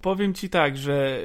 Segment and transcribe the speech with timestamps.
[0.00, 1.18] powiem ci tak, że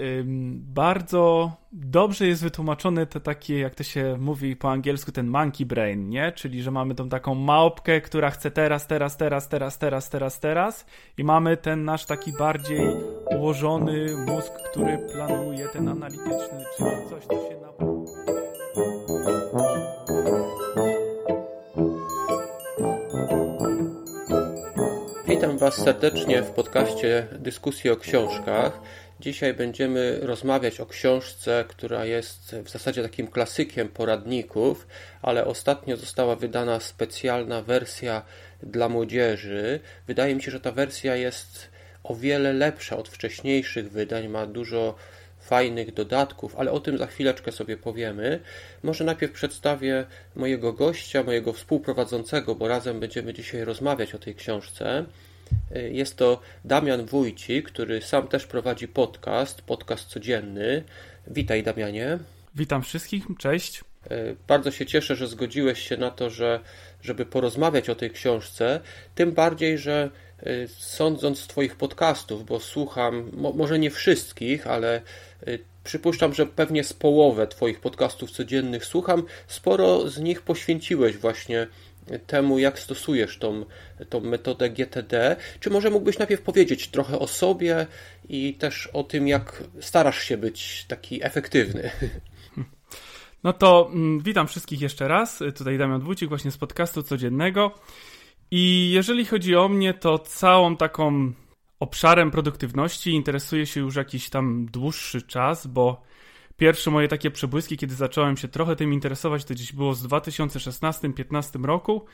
[0.55, 6.09] bardzo dobrze jest wytłumaczone to takie, jak to się mówi po angielsku, ten monkey brain,
[6.09, 6.31] nie?
[6.31, 10.85] Czyli, że mamy tą taką małpkę, która chce teraz, teraz, teraz, teraz, teraz, teraz, teraz
[11.17, 12.87] i mamy ten nasz taki bardziej
[13.37, 18.16] ułożony mózg, który planuje, ten analityczny, czyli coś, co się na...
[25.37, 28.79] Witam Was serdecznie w podcaście Dyskusji o książkach.
[29.19, 34.87] Dzisiaj będziemy rozmawiać o książce, która jest w zasadzie takim klasykiem poradników,
[35.21, 38.21] ale ostatnio została wydana specjalna wersja
[38.63, 39.79] dla młodzieży.
[40.07, 41.69] Wydaje mi się, że ta wersja jest
[42.03, 44.95] o wiele lepsza od wcześniejszych wydań, ma dużo
[45.39, 48.39] fajnych dodatków, ale o tym za chwileczkę sobie powiemy.
[48.83, 55.05] Może najpierw przedstawię mojego gościa, mojego współprowadzącego, bo razem będziemy dzisiaj rozmawiać o tej książce.
[55.91, 60.83] Jest to Damian Wójcik, który sam też prowadzi podcast, podcast codzienny.
[61.27, 62.19] Witaj Damianie.
[62.55, 63.83] Witam wszystkich, cześć.
[64.47, 66.59] Bardzo się cieszę, że zgodziłeś się na to, że,
[67.01, 68.79] żeby porozmawiać o tej książce.
[69.15, 70.09] Tym bardziej, że
[70.47, 75.01] y, sądząc z Twoich podcastów, bo słucham, może nie wszystkich, ale
[75.87, 81.67] przypuszczam, że pewnie z połowę Twoich podcastów codziennych słucham, sporo z nich poświęciłeś właśnie
[82.27, 83.65] temu, jak stosujesz tą,
[84.09, 85.35] tą metodę GTD.
[85.59, 87.87] Czy może mógłbyś najpierw powiedzieć trochę o sobie
[88.29, 91.91] i też o tym, jak starasz się być taki efektywny?
[93.43, 95.39] No to mm, witam wszystkich jeszcze raz.
[95.55, 97.71] Tutaj Damian Wójcik właśnie z podcastu codziennego.
[98.51, 101.33] I jeżeli chodzi o mnie, to całą taką
[101.79, 106.01] obszarem produktywności interesuję się już jakiś tam dłuższy czas, bo
[106.57, 111.65] pierwsze moje takie przebłyski, kiedy zacząłem się trochę tym interesować, to gdzieś było z 2016-15
[111.65, 112.05] roku,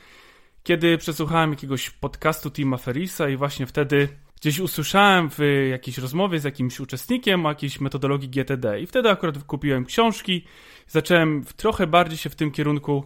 [0.62, 4.08] kiedy przesłuchałem jakiegoś podcastu Tima Ferrisa i właśnie wtedy
[4.40, 5.38] gdzieś usłyszałem w
[5.70, 10.44] jakiejś rozmowie z jakimś uczestnikiem o jakiejś metodologii GTD i wtedy akurat kupiłem książki,
[10.88, 13.04] zacząłem trochę bardziej się w tym kierunku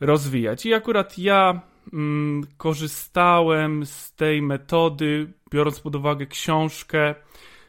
[0.00, 0.66] rozwijać.
[0.66, 1.60] I akurat ja
[1.92, 7.14] mm, korzystałem z tej metody, biorąc pod uwagę książkę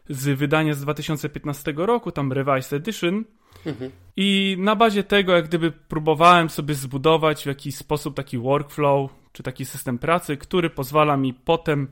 [0.09, 3.25] z wydania z 2015 roku, tam Revised Edition.
[3.66, 3.91] Mhm.
[4.18, 9.44] I na bazie tego, jak gdyby próbowałem sobie zbudować w jakiś sposób taki workflow, czy
[9.44, 11.88] taki system pracy, który pozwala mi potem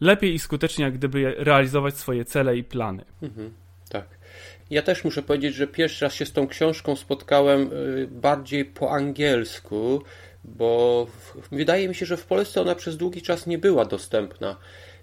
[0.00, 3.04] lepiej i skuteczniej jak gdyby realizować swoje cele i plany.
[3.22, 3.50] Mhm.
[3.88, 4.18] Tak.
[4.70, 8.90] Ja też muszę powiedzieć, że pierwszy raz się z tą książką spotkałem y, bardziej po
[8.90, 10.02] angielsku,
[10.44, 11.06] bo
[11.52, 14.56] wydaje mi się, że w Polsce ona przez długi czas nie była dostępna.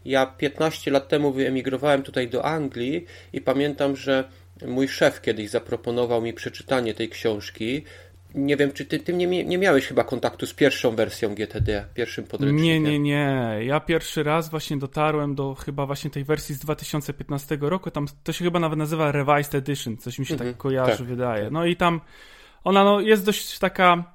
[0.06, 4.24] Ja 15 lat temu wyemigrowałem tutaj do Anglii i pamiętam, że
[4.68, 7.84] mój szef kiedyś zaproponował mi przeczytanie tej książki.
[8.36, 12.24] Nie wiem, czy ty, ty nie, nie miałeś chyba kontaktu z pierwszą wersją GTD, pierwszym
[12.24, 12.84] podręcznikiem?
[12.84, 13.58] Nie, nie, nie.
[13.66, 17.92] Ja pierwszy raz właśnie dotarłem do chyba właśnie tej wersji z 2015 roku.
[17.92, 20.98] Tam to się chyba nawet nazywa Revised Edition, coś mi się tak mhm, tak kojarzy,
[20.98, 21.44] tak, wydaje.
[21.44, 21.54] Tak.
[21.54, 22.02] No i tam
[22.64, 24.15] ona no, jest dość taka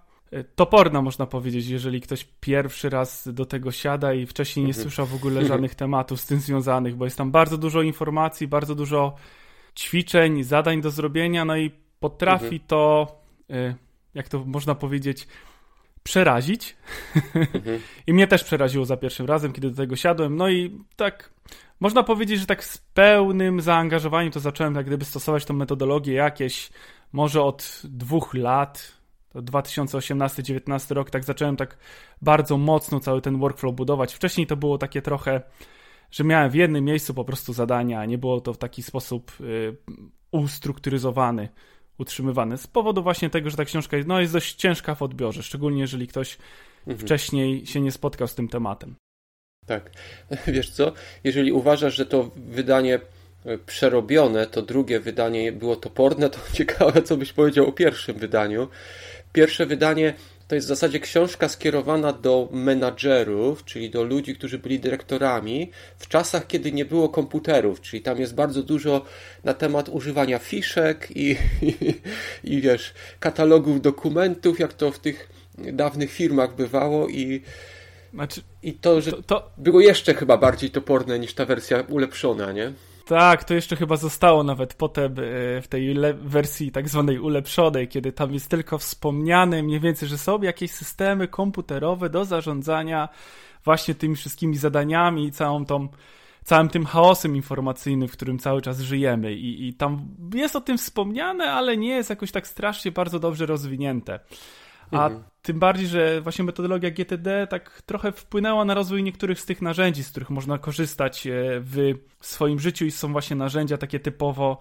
[0.55, 4.83] toporna, można powiedzieć, jeżeli ktoś pierwszy raz do tego siada i wcześniej nie mhm.
[4.83, 8.75] słyszał w ogóle żadnych tematów z tym związanych, bo jest tam bardzo dużo informacji, bardzo
[8.75, 9.15] dużo
[9.77, 11.71] ćwiczeń, zadań do zrobienia, no i
[12.01, 12.61] potrafi mhm.
[12.67, 13.13] to,
[13.51, 13.75] y,
[14.15, 15.27] jak to można powiedzieć,
[16.03, 16.77] przerazić.
[17.35, 17.81] Mhm.
[18.07, 20.37] I mnie też przeraziło za pierwszym razem, kiedy do tego siadłem.
[20.37, 21.31] No i tak,
[21.81, 26.71] można powiedzieć, że tak z pełnym zaangażowaniem to zacząłem tak gdyby stosować tą metodologię jakieś,
[27.13, 29.00] może od dwóch lat,
[29.33, 31.77] to 2018-19 rok, tak zacząłem tak
[32.23, 34.15] bardzo mocno cały ten workflow budować.
[34.15, 35.41] Wcześniej to było takie trochę,
[36.11, 39.77] że miałem w jednym miejscu po prostu zadania, nie było to w taki sposób y,
[40.31, 41.49] ustrukturyzowany,
[41.99, 42.59] utrzymywany.
[42.59, 45.81] Z powodu właśnie tego, że ta książka jest, no, jest dość ciężka w odbiorze, szczególnie
[45.81, 46.39] jeżeli ktoś
[46.79, 46.99] mhm.
[46.99, 48.95] wcześniej się nie spotkał z tym tematem.
[49.67, 49.91] Tak.
[50.47, 50.93] Wiesz co,
[51.25, 53.01] jeżeli uważasz, że to wydanie
[53.45, 58.69] e, przerobione, to drugie wydanie było toporne, to ciekawe, co byś powiedział o pierwszym wydaniu.
[59.33, 60.15] Pierwsze wydanie
[60.49, 66.09] to jest w zasadzie książka skierowana do menadżerów, czyli do ludzi, którzy byli dyrektorami w
[66.09, 69.05] czasach, kiedy nie było komputerów, czyli tam jest bardzo dużo
[69.45, 71.75] na temat używania fiszek i, i,
[72.55, 75.29] i wiesz, katalogów dokumentów, jak to w tych
[75.59, 77.43] dawnych firmach bywało i
[78.15, 79.51] znaczy, i to, że to, to...
[79.59, 82.73] było jeszcze chyba bardziej toporne niż ta wersja ulepszona, nie?
[83.11, 85.17] Tak, to jeszcze chyba zostało nawet potem e,
[85.63, 90.43] w tej wersji tak zwanej ulepszonej, kiedy tam jest tylko wspomniane mniej więcej, że są
[90.43, 93.09] jakieś systemy komputerowe do zarządzania
[93.65, 95.89] właśnie tymi wszystkimi zadaniami i całą tą,
[96.45, 99.35] całym tym chaosem informacyjnym, w którym cały czas żyjemy.
[99.35, 103.47] I, I tam jest o tym wspomniane, ale nie jest jakoś tak strasznie bardzo dobrze
[103.47, 104.21] rozwinięte.
[104.91, 105.25] A mhm.
[105.43, 110.05] tym bardziej, że właśnie metodologia GTD tak trochę wpłynęła na rozwój niektórych z tych narzędzi,
[110.05, 114.59] z których można korzystać e, w swoim życiu i są właśnie narzędzia takie typowo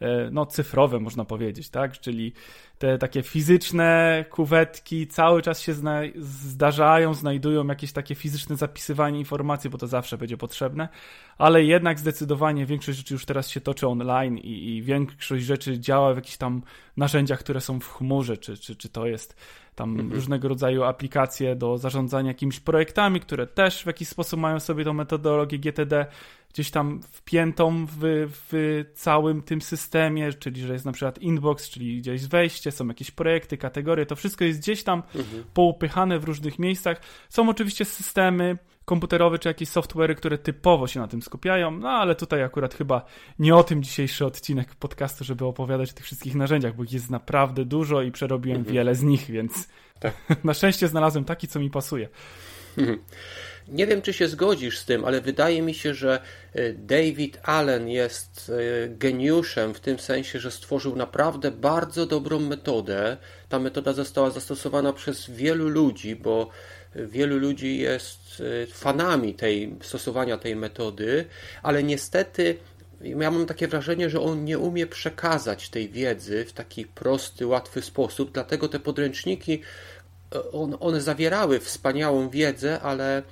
[0.00, 2.00] E, no, cyfrowe, można powiedzieć, tak?
[2.00, 2.32] Czyli
[2.78, 9.70] te takie fizyczne kuwetki cały czas się zna zdarzają, znajdują jakieś takie fizyczne zapisywanie informacji,
[9.70, 10.88] bo to zawsze będzie potrzebne,
[11.38, 16.12] ale jednak zdecydowanie większość rzeczy już teraz się toczy online i, i większość rzeczy działa
[16.12, 16.62] w jakichś tam
[16.96, 19.36] narzędziach, które są w chmurze, czy, czy, czy to jest
[19.74, 20.12] tam mhm.
[20.12, 24.92] różnego rodzaju aplikacje do zarządzania jakimiś projektami, które też w jakiś sposób mają sobie tą
[24.92, 26.06] metodologię GTD
[26.56, 27.98] gdzieś tam wpiętą w,
[28.30, 33.10] w całym tym systemie, czyli że jest na przykład inbox, czyli gdzieś wejście, są jakieś
[33.10, 35.44] projekty, kategorie, to wszystko jest gdzieś tam mhm.
[35.54, 37.00] poupychane w różnych miejscach.
[37.28, 42.14] Są oczywiście systemy komputerowe czy jakieś software'y, które typowo się na tym skupiają, no ale
[42.14, 43.04] tutaj akurat chyba
[43.38, 47.10] nie o tym dzisiejszy odcinek podcastu, żeby opowiadać o tych wszystkich narzędziach, bo ich jest
[47.10, 48.74] naprawdę dużo i przerobiłem mhm.
[48.74, 49.68] wiele z nich, więc
[50.00, 50.14] tak.
[50.44, 52.08] na szczęście znalazłem taki, co mi pasuje.
[53.68, 56.20] Nie wiem, czy się zgodzisz z tym, ale wydaje mi się, że
[56.52, 58.52] e, David Allen jest
[58.84, 63.16] e, geniuszem w tym sensie, że stworzył naprawdę bardzo dobrą metodę.
[63.48, 66.50] Ta metoda została zastosowana przez wielu ludzi, bo
[66.94, 71.24] wielu ludzi jest e, fanami tej stosowania tej metody,
[71.62, 72.56] ale niestety
[73.00, 77.82] ja mam takie wrażenie, że on nie umie przekazać tej wiedzy w taki prosty, łatwy
[77.82, 79.62] sposób, dlatego te podręczniki
[80.52, 83.22] on, one zawierały wspaniałą wiedzę, ale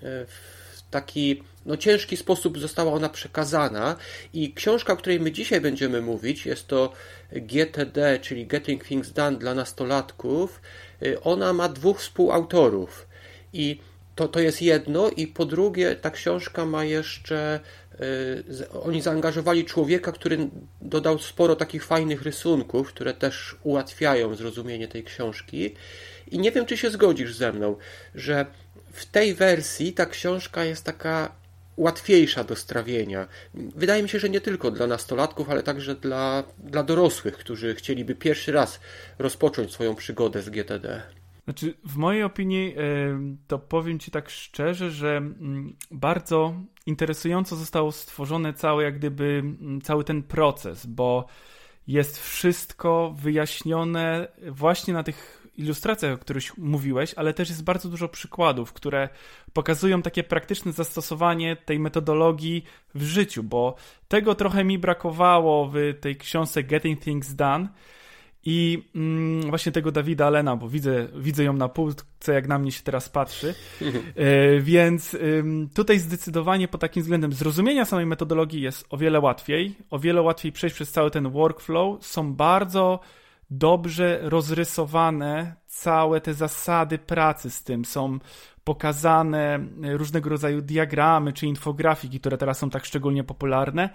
[0.00, 3.96] w taki no, ciężki sposób została ona przekazana.
[4.32, 6.92] I książka, o której my dzisiaj będziemy mówić, jest to
[7.32, 10.60] GTD, czyli Getting Things Done dla nastolatków.
[11.22, 13.06] Ona ma dwóch współautorów.
[13.52, 13.80] I
[14.14, 15.10] to, to jest jedno.
[15.10, 17.60] I po drugie ta książka ma jeszcze
[18.82, 20.48] oni zaangażowali człowieka, który
[20.80, 25.74] dodał sporo takich fajnych rysunków, które też ułatwiają zrozumienie tej książki
[26.30, 27.76] i nie wiem, czy się zgodzisz ze mną,
[28.14, 28.46] że
[28.92, 31.32] w tej wersji ta książka jest taka
[31.76, 33.28] łatwiejsza do strawienia.
[33.54, 38.14] Wydaje mi się, że nie tylko dla nastolatków, ale także dla, dla dorosłych, którzy chcieliby
[38.14, 38.80] pierwszy raz
[39.18, 41.02] rozpocząć swoją przygodę z GTD.
[41.44, 42.76] Znaczy, w mojej opinii,
[43.46, 46.54] to powiem Ci tak szczerze, że mm, bardzo
[46.86, 51.26] interesująco został stworzony cały, jak gdyby, mm, cały ten proces, bo
[51.86, 58.08] jest wszystko wyjaśnione właśnie na tych ilustracjach, o których mówiłeś, ale też jest bardzo dużo
[58.08, 59.08] przykładów, które
[59.52, 62.64] pokazują takie praktyczne zastosowanie tej metodologii
[62.94, 63.74] w życiu, bo
[64.08, 67.68] tego trochę mi brakowało w tej książce Getting Things Done.
[68.46, 72.72] I mm, właśnie tego Dawida Alena, bo widzę, widzę ją na półce, jak na mnie
[72.72, 73.54] się teraz patrzy.
[74.16, 75.16] E, więc
[75.74, 79.74] tutaj zdecydowanie pod takim względem zrozumienia samej metodologii jest o wiele łatwiej.
[79.90, 82.06] O wiele łatwiej przejść przez cały ten workflow.
[82.06, 83.00] Są bardzo
[83.50, 87.84] dobrze rozrysowane całe te zasady pracy z tym.
[87.84, 88.18] Są
[88.64, 93.90] pokazane różnego rodzaju diagramy czy infografiki, które teraz są tak szczególnie popularne.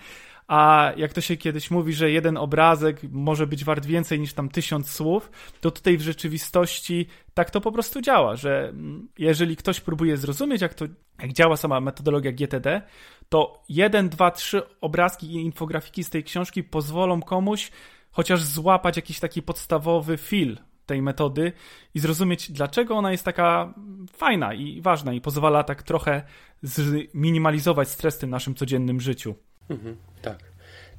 [0.47, 4.49] A jak to się kiedyś mówi, że jeden obrazek może być wart więcej niż tam
[4.49, 5.31] tysiąc słów,
[5.61, 8.73] to tutaj w rzeczywistości tak to po prostu działa, że
[9.17, 10.85] jeżeli ktoś próbuje zrozumieć, jak to
[11.21, 12.81] jak działa sama metodologia GTD,
[13.29, 17.71] to jeden, dwa, trzy obrazki i infografiki z tej książki pozwolą komuś
[18.11, 21.51] chociaż złapać jakiś taki podstawowy feel tej metody
[21.95, 23.73] i zrozumieć, dlaczego ona jest taka
[24.13, 26.21] fajna i ważna i pozwala tak trochę
[26.63, 29.35] zminimalizować stres w tym naszym codziennym życiu.
[29.69, 30.39] Mhm, tak.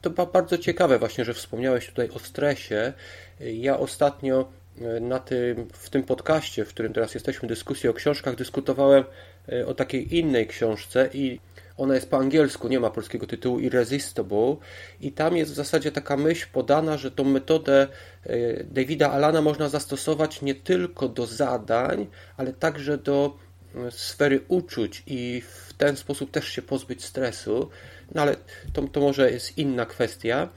[0.00, 2.92] To bardzo ciekawe właśnie, że wspomniałeś tutaj o stresie.
[3.40, 4.49] Ja ostatnio
[4.80, 9.04] e, na tym, w tym podcaście, w którym teraz jesteśmy, dyskusji o książkach, dyskutowałem
[9.49, 11.40] e, o takiej innej książce i
[11.80, 14.56] ona jest po angielsku, nie ma polskiego tytułu Irresistible
[15.00, 17.88] i tam jest w zasadzie taka myśl podana, że tą metodę
[18.26, 22.06] e, Davida Alana można zastosować nie tylko do zadań,
[22.37, 23.37] ale także do
[23.75, 27.70] e, sfery uczuć i w ten sposób też się pozbyć stresu.
[28.14, 28.37] No ale
[28.72, 30.49] to, to może jest inna kwestia.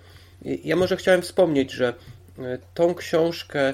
[0.42, 1.94] Ja może chciałem wspomnieć, że
[2.74, 3.74] tą książkę,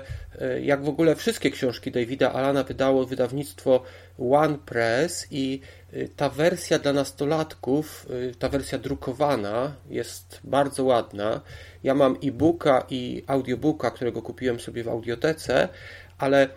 [0.62, 3.84] jak w ogóle wszystkie książki Davida Alana wydało wydawnictwo
[4.32, 5.62] One Press i
[5.94, 8.08] y, ta wersja dla nastolatków,
[8.40, 11.42] ta wersja drukowana jest bardzo ładna.
[11.84, 15.70] Ja mam e-booka i audiobooka, którego kupiłem sobie w audiotece,
[16.18, 16.50] ale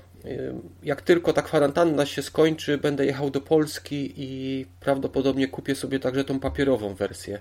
[0.82, 6.25] jak tylko ta kwarantanna się skończy, będę jechał do Polski i prawdopodobnie kupię sobie także
[6.25, 7.40] tą papierową wersję,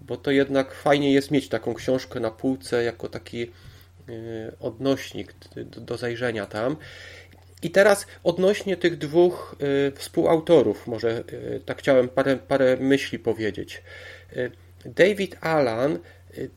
[0.00, 3.50] bo to jednak fajnie jest mieć taką książkę na półce jako taki
[4.60, 5.34] odnośnik
[5.76, 6.76] do zajrzenia tam.
[7.62, 9.56] I teraz odnośnie tych dwóch
[9.88, 13.82] y, współautorów, może y, tak chciałem parę, parę myśli powiedzieć.
[14.36, 14.50] Y,
[14.84, 15.98] David Allan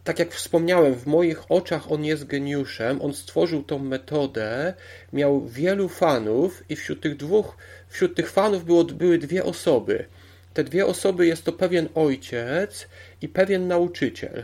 [0.04, 3.02] tak jak wspomniałem, w moich oczach on jest geniuszem.
[3.02, 4.74] On stworzył tą metodę,
[5.14, 10.06] miał wielu fanów i wśród tych dwóch, wśród tych fanów było, były dwie osoby.
[10.54, 12.88] Te dwie osoby jest to pewien ojciec
[13.22, 14.44] i pewien nauczyciel.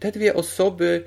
[0.00, 1.04] Te dwie osoby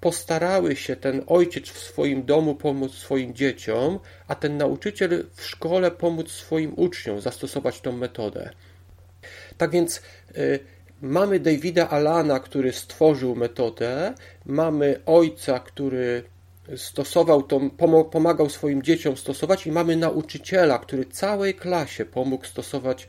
[0.00, 5.90] postarały się ten ojciec w swoim domu pomóc swoim dzieciom, a ten nauczyciel w szkole
[5.90, 8.50] pomóc swoim uczniom zastosować tą metodę.
[9.58, 10.02] Tak więc
[10.36, 10.58] y,
[11.02, 14.14] mamy Davida Alana, który stworzył metodę,
[14.46, 16.22] mamy ojca, który
[16.76, 17.70] stosował tą,
[18.10, 23.08] pomagał swoim dzieciom stosować i mamy nauczyciela, który całej klasie pomógł stosować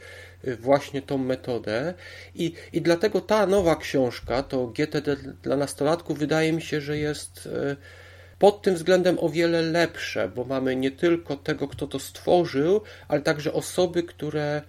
[0.59, 1.93] właśnie tą metodę
[2.35, 7.45] i, i dlatego ta nowa książka, to GTD dla nastolatków wydaje mi się, że jest
[7.45, 7.75] y,
[8.39, 13.21] pod tym względem o wiele lepsze, bo mamy nie tylko tego, kto to stworzył, ale
[13.21, 14.61] także osoby, które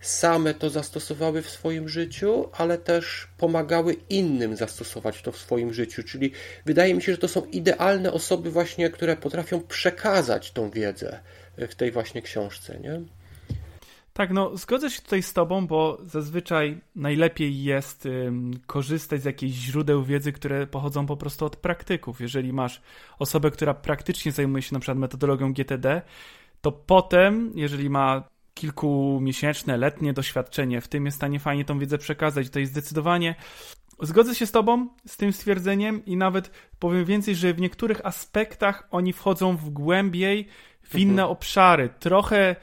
[0.00, 6.02] same to zastosowały w swoim życiu, ale też pomagały innym zastosować to w swoim życiu.
[6.02, 6.32] Czyli
[6.66, 11.20] wydaje mi się, że to są idealne osoby właśnie, które potrafią przekazać tą wiedzę
[11.56, 13.00] w tej właśnie książce, nie?
[14.18, 19.56] Tak, no zgodzę się tutaj z Tobą, bo zazwyczaj najlepiej jest ym, korzystać z jakichś
[19.56, 22.20] źródeł wiedzy, które pochodzą po prostu od praktyków.
[22.20, 22.82] Jeżeli masz
[23.18, 26.02] osobę, która praktycznie zajmuje się na przykład metodologią GTD,
[26.60, 28.22] to potem, jeżeli ma
[28.54, 32.50] kilkumiesięczne, letnie doświadczenie w tym jest w stanie fajnie tą wiedzę przekazać.
[32.50, 33.34] To jest zdecydowanie
[34.02, 38.88] Zgodzę się z Tobą z tym stwierdzeniem i nawet powiem więcej, że w niektórych aspektach
[38.90, 40.48] oni wchodzą w głębiej,
[40.82, 41.30] w inne mhm.
[41.30, 41.88] obszary.
[41.98, 42.56] Trochę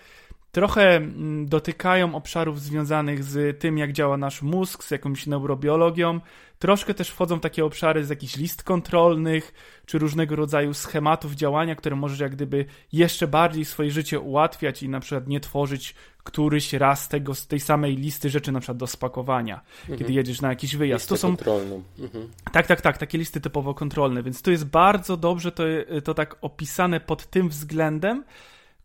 [0.55, 6.19] trochę mm, dotykają obszarów związanych z tym, jak działa nasz mózg, z jakąś neurobiologią.
[6.59, 9.53] Troszkę też wchodzą takie obszary z jakichś list kontrolnych,
[9.85, 14.89] czy różnego rodzaju schematów działania, które możesz jak gdyby jeszcze bardziej swoje życie ułatwiać i
[14.89, 18.87] na przykład nie tworzyć któryś raz tego, z tej samej listy rzeczy na przykład do
[18.87, 19.99] spakowania, mhm.
[19.99, 21.03] kiedy jedziesz na jakiś wyjazd.
[21.03, 21.83] Listę to są kontrolną.
[21.99, 22.27] Mhm.
[22.51, 25.63] Tak, tak, tak, takie listy typowo kontrolne, więc to jest bardzo dobrze to,
[26.03, 28.23] to tak opisane pod tym względem,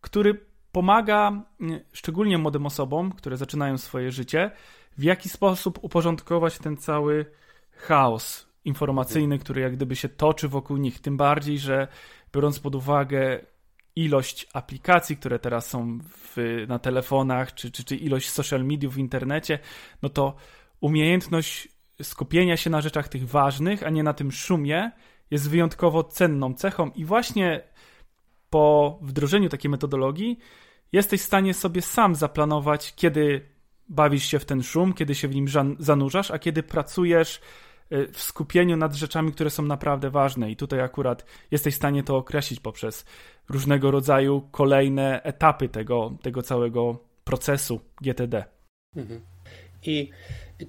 [0.01, 4.51] który pomaga mm, szczególnie młodym osobom, które zaczynają swoje życie,
[4.97, 7.25] w jaki sposób uporządkować ten cały
[7.71, 10.99] chaos informacyjny, który jak gdyby się toczy wokół nich.
[10.99, 11.87] Tym bardziej, że
[12.33, 13.39] biorąc pod uwagę
[13.95, 18.97] ilość aplikacji, które teraz są w, na telefonach, czy, czy, czy ilość social mediów w
[18.97, 19.59] internecie,
[20.01, 20.35] no to
[20.81, 21.67] umiejętność
[22.01, 24.91] skupienia się na rzeczach tych ważnych, a nie na tym szumie,
[25.31, 27.63] jest wyjątkowo cenną cechą i właśnie
[28.51, 30.39] po wdrożeniu takiej metodologii
[30.91, 33.41] jesteś w stanie sobie sam zaplanować, kiedy
[33.89, 35.47] bawisz się w ten szum, kiedy się w nim
[35.79, 37.41] zanurzasz, a kiedy pracujesz
[37.91, 40.51] y, w skupieniu nad rzeczami, które są naprawdę ważne.
[40.51, 43.05] I tutaj akurat jesteś w stanie to określić poprzez
[43.49, 48.43] różnego rodzaju kolejne etapy tego, tego całego procesu GTD.
[48.95, 49.21] Mhm.
[49.83, 50.09] I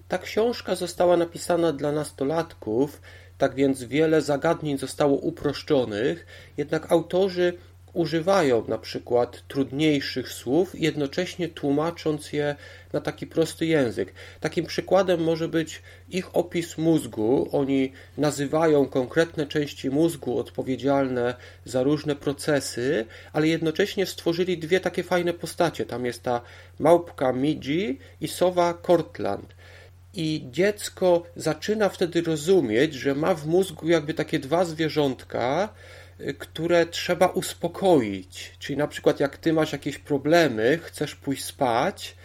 [0.09, 3.01] ta książka została napisana dla nastolatków,
[3.39, 7.59] tak więc wiele zagadnień zostało uproszczonych, jednak autorzy
[7.93, 12.57] używają na przykład trudniejszych słów, jednocześnie tłumacząc je
[12.93, 14.13] na taki prosty język.
[14.41, 17.49] Takim przykładem może być ich opis mózgu.
[17.53, 21.35] Oni nazywają konkretne części mózgu odpowiedzialne
[21.65, 25.87] za różne procesy, ale jednocześnie stworzyli dwie takie fajne postacie.
[25.87, 26.41] Tam jest ta
[26.79, 29.55] małpka Miji i sowa Cortland.
[30.15, 35.69] I dziecko zaczyna wtedy rozumieć, że ma w mózgu jakby takie dwa zwierzątka,
[36.39, 38.53] które trzeba uspokoić.
[38.59, 42.17] Czyli na przykład jak ty masz jakieś problemy, chcesz pójść spać,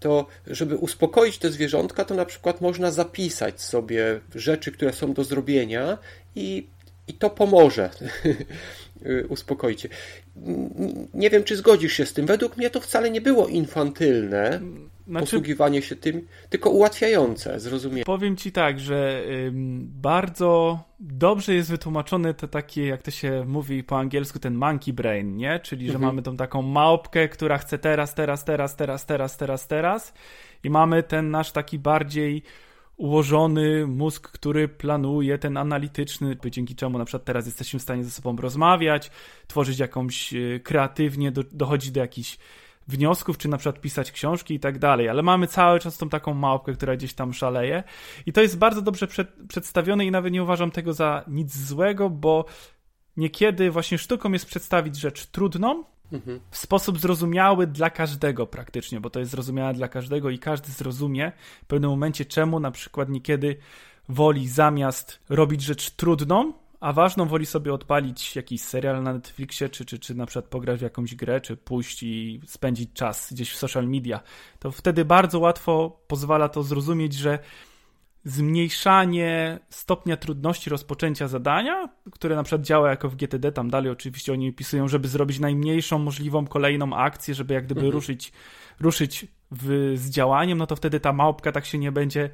[0.00, 5.24] to żeby uspokoić te zwierzątka, to na przykład można zapisać sobie rzeczy, które są do
[5.24, 5.98] zrobienia
[6.34, 6.66] i,
[7.08, 7.90] i to pomoże.
[9.28, 9.88] uspokoić.
[11.14, 12.26] Nie wiem, czy zgodzisz się z tym.
[12.26, 14.60] Według mnie to wcale nie było infantylne
[15.06, 18.04] znaczy, posługiwanie się tym, tylko ułatwiające zrozumienie.
[18.04, 23.84] Powiem ci tak, że ym, bardzo dobrze jest wytłumaczone to takie, jak to się mówi
[23.84, 25.60] po angielsku, ten monkey brain, nie?
[25.60, 26.06] Czyli, że mhm.
[26.06, 30.14] mamy tą taką małpkę, która chce teraz, teraz, teraz, teraz, teraz, teraz, teraz
[30.64, 32.42] i mamy ten nasz taki bardziej
[32.96, 38.10] ułożony mózg, który planuje, ten analityczny, dzięki czemu na przykład teraz jesteśmy w stanie ze
[38.10, 39.10] sobą rozmawiać,
[39.46, 42.38] tworzyć jakąś e, kreatywnie, do, dochodzić do jakichś
[42.88, 46.34] wniosków, czy na przykład pisać książki i tak dalej, ale mamy cały czas tą taką
[46.34, 47.82] małpkę, która gdzieś tam szaleje
[48.26, 52.10] i to jest bardzo dobrze przed, przedstawione i nawet nie uważam tego za nic złego,
[52.10, 52.44] bo
[53.16, 56.40] niekiedy właśnie sztuką jest przedstawić rzecz trudną, mhm.
[56.50, 61.32] w sposób zrozumiały dla każdego praktycznie, bo to jest zrozumiałe dla każdego i każdy zrozumie
[61.62, 63.56] w pewnym momencie, czemu na przykład niekiedy
[64.08, 66.52] woli zamiast robić rzecz trudną,
[66.86, 70.78] a ważną woli sobie odpalić jakiś serial na Netflixie, czy, czy, czy na przykład pograć
[70.78, 74.20] w jakąś grę, czy pójść i spędzić czas gdzieś w social media,
[74.58, 77.38] to wtedy bardzo łatwo pozwala to zrozumieć, że
[78.24, 84.32] zmniejszanie stopnia trudności rozpoczęcia zadania, które na przykład działa jako w GTD, tam dalej oczywiście
[84.32, 87.94] oni opisują, żeby zrobić najmniejszą możliwą kolejną akcję, żeby jak gdyby mhm.
[87.94, 88.32] ruszyć,
[88.80, 92.30] ruszyć w, z działaniem, no to wtedy ta małpka tak się nie będzie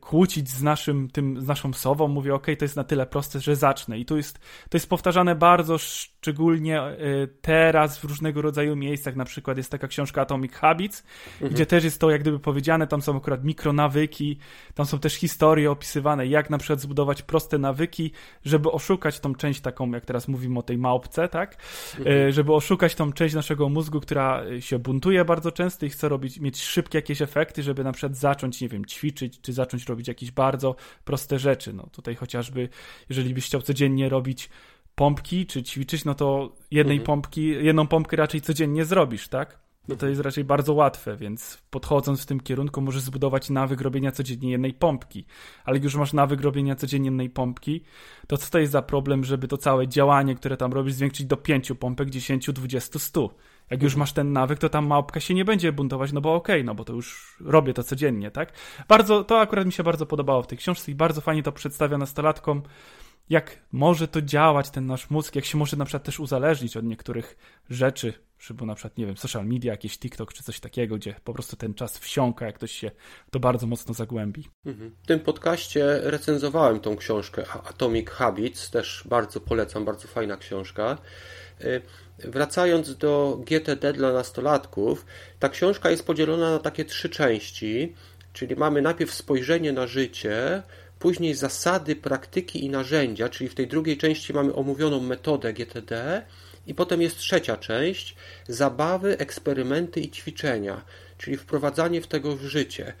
[0.00, 3.56] kłócić z naszym tym, z naszą sową, mówię, ok, to jest na tyle proste, że
[3.56, 3.98] zacznę.
[3.98, 5.78] I tu jest, to jest powtarzane bardzo
[6.26, 11.52] szczególnie y, teraz w różnego rodzaju miejscach, na przykład jest taka książka Atomic Habits, mhm.
[11.52, 14.38] gdzie też jest to jak gdyby powiedziane, tam są akurat mikronawyki,
[14.74, 18.12] tam są też historie opisywane, jak na przykład zbudować proste nawyki,
[18.44, 21.54] żeby oszukać tą część taką, jak teraz mówimy o tej małpce, tak?
[21.54, 22.32] Y, mhm.
[22.32, 26.62] Żeby oszukać tą część naszego mózgu, która się buntuje bardzo często i chce robić, mieć
[26.62, 30.76] szybkie jakieś efekty, żeby na przykład zacząć, nie wiem, ćwiczyć, czy zacząć robić jakieś bardzo
[31.04, 31.72] proste rzeczy.
[31.72, 32.68] No tutaj chociażby,
[33.08, 34.50] jeżeli byś chciał codziennie robić
[34.96, 37.06] pompki, czy ćwiczyć, no to jednej mhm.
[37.06, 39.66] pompki, jedną pompkę raczej codziennie zrobisz, tak?
[39.88, 44.12] No to jest raczej bardzo łatwe, więc podchodząc w tym kierunku możesz zbudować nawyk robienia
[44.12, 45.24] codziennie jednej pompki.
[45.64, 47.82] Ale jak już masz nawyk robienia codziennie jednej pompki,
[48.26, 51.36] to co to jest za problem, żeby to całe działanie, które tam robisz, zwiększyć do
[51.36, 53.34] pięciu pompek, 10, 20, 100?
[53.70, 56.56] Jak już masz ten nawyk, to ta małpka się nie będzie buntować, no bo okej,
[56.56, 58.52] okay, no bo to już robię to codziennie, tak?
[58.88, 61.98] Bardzo, to akurat mi się bardzo podobało w tej książce i bardzo fajnie to przedstawia
[61.98, 62.62] nastolatkom,
[63.30, 66.84] jak może to działać, ten nasz mózg, jak się może na przykład też uzależnić od
[66.84, 67.36] niektórych
[67.70, 71.32] rzeczy, żeby na przykład, nie wiem, social media, jakieś TikTok czy coś takiego, gdzie po
[71.32, 72.90] prostu ten czas wsiąka, jak ktoś się
[73.30, 74.48] to bardzo mocno zagłębi.
[74.66, 74.96] Mhm.
[75.02, 80.98] W tym podcaście recenzowałem tą książkę Atomic Habits, też bardzo polecam, bardzo fajna książka.
[81.60, 81.82] Y,
[82.18, 85.06] Wracając do GTD dla nastolatków,
[85.38, 87.94] ta książka jest podzielona na takie trzy części,
[88.32, 90.62] czyli mamy najpierw spojrzenie na życie,
[90.98, 96.22] później zasady, praktyki i narzędzia, czyli w tej drugiej części mamy omówioną metodę GTD,
[96.66, 98.14] i potem jest trzecia część
[98.48, 100.84] zabawy, eksperymenty i ćwiczenia,
[101.18, 102.92] czyli wprowadzanie w tego w życie.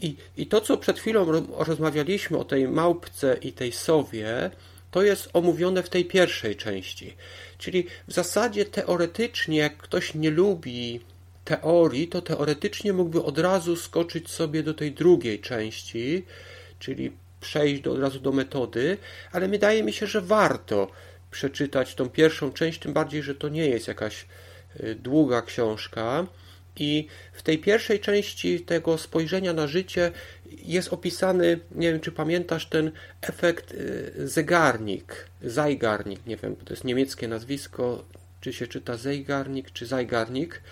[0.00, 4.50] I, I to, co przed chwilą rozmawialiśmy o tej małpce i tej sowie,
[4.90, 7.14] to jest omówione w tej pierwszej części.
[7.58, 11.00] Czyli w zasadzie teoretycznie, jak ktoś nie lubi
[11.44, 16.24] teorii, to teoretycznie mógłby od razu skoczyć sobie do tej drugiej części,
[16.78, 17.12] czyli
[17.48, 18.98] przejść do, od razu do metody,
[19.32, 20.90] ale wydaje mi się, że warto
[21.30, 24.26] przeczytać tą pierwszą część, tym bardziej, że to nie jest jakaś
[24.80, 26.26] y, długa książka.
[26.76, 30.12] I w tej pierwszej części tego spojrzenia na życie
[30.64, 36.84] jest opisany, nie wiem czy pamiętasz, ten efekt y, zegarnik, Zeigarnik, nie wiem, to jest
[36.84, 38.04] niemieckie nazwisko,
[38.40, 40.62] czy się czyta Zeigarnik, czy Zeigarnik.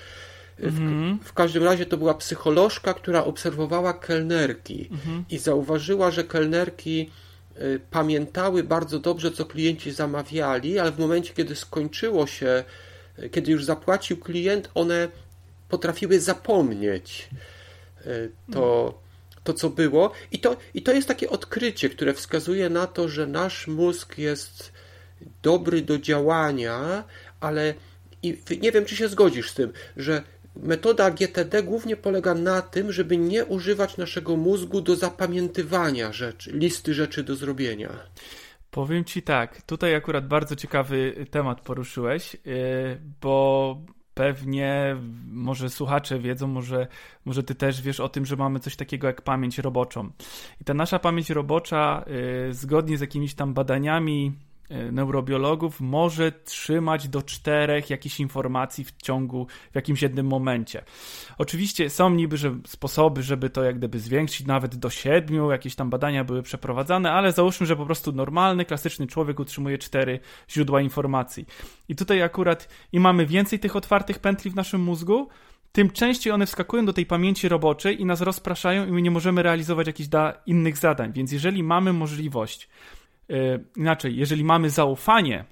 [0.59, 1.19] W, mhm.
[1.25, 5.25] w, każdym razie to była psycholożka, która obserwowała kelnerki mhm.
[5.31, 7.11] i zauważyła, że kelnerki
[7.59, 12.65] y, pamiętały bardzo dobrze, co klienci zamawiali, ale w momencie, kiedy skończyło się,
[13.19, 15.09] y, kiedy już zapłacił klient, one
[15.69, 17.29] potrafiły zapomnieć
[18.53, 18.95] to,
[19.45, 20.13] to co było.
[20.33, 24.73] I to, I to jest takie odkrycie, które wskazuje na to, że nasz mózg jest
[25.43, 27.05] dobry do działania,
[27.41, 27.75] ale
[28.23, 30.23] i nie wiem, czy się zgodzisz z tym, że
[30.63, 36.95] metoda GTD głównie polega na tym, żeby nie używać naszego mózgu do zapamiętywania rzeczy, listy
[36.95, 37.91] rzeczy do zrobienia.
[38.71, 42.43] Powiem ci tak, tutaj akurat bardzo ciekawy temat poruszyłeś, yy,
[43.21, 43.77] bo
[44.15, 44.97] pewnie
[45.31, 46.87] może słuchacze wiedzą, może,
[47.25, 50.11] może ty też wiesz o tym, że mamy coś takiego jak pamięć roboczą.
[50.61, 52.05] I ta nasza pamięć robocza,
[52.47, 54.33] yy, zgodnie z jakimiś tam badaniami
[54.71, 60.83] neurobiologów może trzymać do czterech jakichś informacji w ciągu, w jakimś jednym momencie.
[61.39, 65.91] Oczywiście są niby że sposoby, żeby to jak gdyby zwiększyć nawet do siedmiu, jakieś tam
[65.91, 71.47] badania były przeprowadzane, ale załóżmy, że po prostu normalny, klasyczny człowiek utrzymuje cztery źródła informacji.
[71.89, 75.29] I tutaj akurat im mamy więcej tych otwartych pętli w naszym mózgu,
[75.73, 79.43] tym częściej one wskakują do tej pamięci roboczej i nas rozpraszają i my nie możemy
[79.43, 80.09] realizować jakichś
[80.47, 81.13] innych zadań.
[81.13, 83.06] Więc jeżeli mamy możliwość E,
[83.77, 85.45] inaczej, jeżeli mamy zaufanie,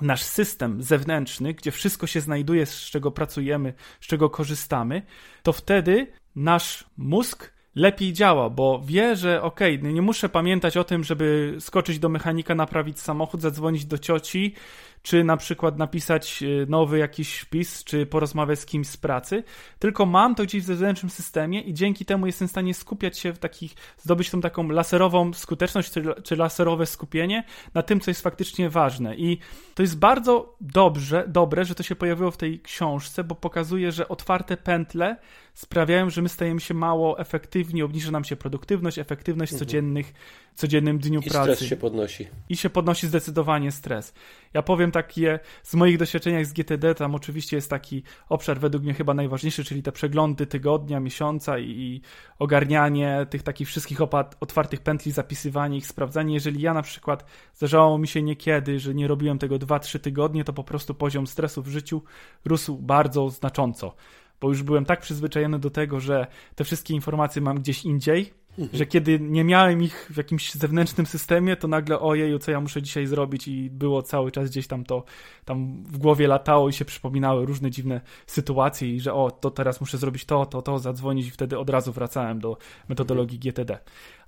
[0.00, 5.02] nasz system zewnętrzny, gdzie wszystko się znajduje, z czego pracujemy, z czego korzystamy,
[5.42, 10.84] to wtedy nasz mózg lepiej działa, bo wie, że okej, okay, nie muszę pamiętać o
[10.84, 14.54] tym, żeby skoczyć do mechanika, naprawić samochód, zadzwonić do cioci,
[15.02, 19.44] czy na przykład napisać e, nowy jakiś wpis, czy porozmawiać z kimś z pracy,
[19.78, 23.32] tylko mam to gdzieś w zewnętrznym systemie i dzięki temu jestem w stanie skupiać się
[23.32, 28.22] w takich, zdobyć tą taką laserową skuteczność, czy, czy laserowe skupienie na tym, co jest
[28.22, 29.16] faktycznie ważne.
[29.16, 29.38] I
[29.74, 34.08] to jest bardzo dobrze, dobre, że to się pojawiło w tej książce, bo pokazuje, że
[34.08, 35.16] otwarte pętle
[35.54, 39.58] sprawiają, że my stajemy się mało efektywni, obniża nam się produktywność, efektywność mhm.
[39.58, 40.12] codziennych,
[40.54, 41.52] codziennym dniu I pracy.
[41.52, 42.28] I stres się podnosi.
[42.48, 44.14] I się podnosi zdecydowanie stres.
[44.54, 48.94] Ja powiem takie z moich doświadczeniach z GTD, tam oczywiście jest taki obszar według mnie
[48.94, 52.00] chyba najważniejszy, czyli te przeglądy tygodnia, miesiąca i, i
[52.38, 54.00] ogarnianie tych takich wszystkich
[54.40, 56.34] otwartych pętli, zapisywanie ich, sprawdzanie.
[56.34, 60.52] Jeżeli ja na przykład zdarzało mi się niekiedy, że nie robiłem tego 2-3 tygodnie, to
[60.52, 62.02] po prostu poziom stresu w życiu
[62.44, 63.94] rósł bardzo znacząco
[64.42, 68.78] bo już byłem tak przyzwyczajony do tego, że te wszystkie informacje mam gdzieś indziej, mhm.
[68.78, 72.82] że kiedy nie miałem ich w jakimś zewnętrznym systemie, to nagle ojeju, co ja muszę
[72.82, 75.04] dzisiaj zrobić i było cały czas gdzieś tam to
[75.44, 79.80] tam w głowie latało i się przypominały różne dziwne sytuacje i że o, to teraz
[79.80, 82.56] muszę zrobić to, to, to, zadzwonić i wtedy od razu wracałem do
[82.88, 83.38] metodologii.
[83.38, 83.78] GTD.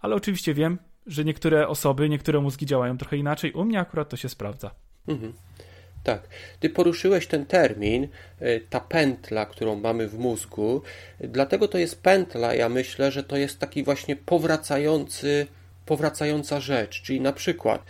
[0.00, 3.52] Ale oczywiście wiem, że niektóre osoby, niektóre mózgi działają trochę inaczej.
[3.52, 4.70] U mnie akurat to się sprawdza.
[5.08, 5.32] Mhm.
[6.04, 6.28] Tak.
[6.60, 8.08] Ty poruszyłeś ten termin,
[8.42, 10.82] y, ta pętla, którą mamy w mózgu.
[11.20, 12.54] Dlatego to jest pętla.
[12.54, 15.46] Ja myślę, że to jest taki właśnie powracający,
[15.86, 17.02] powracająca rzecz.
[17.02, 17.84] Czyli na przykład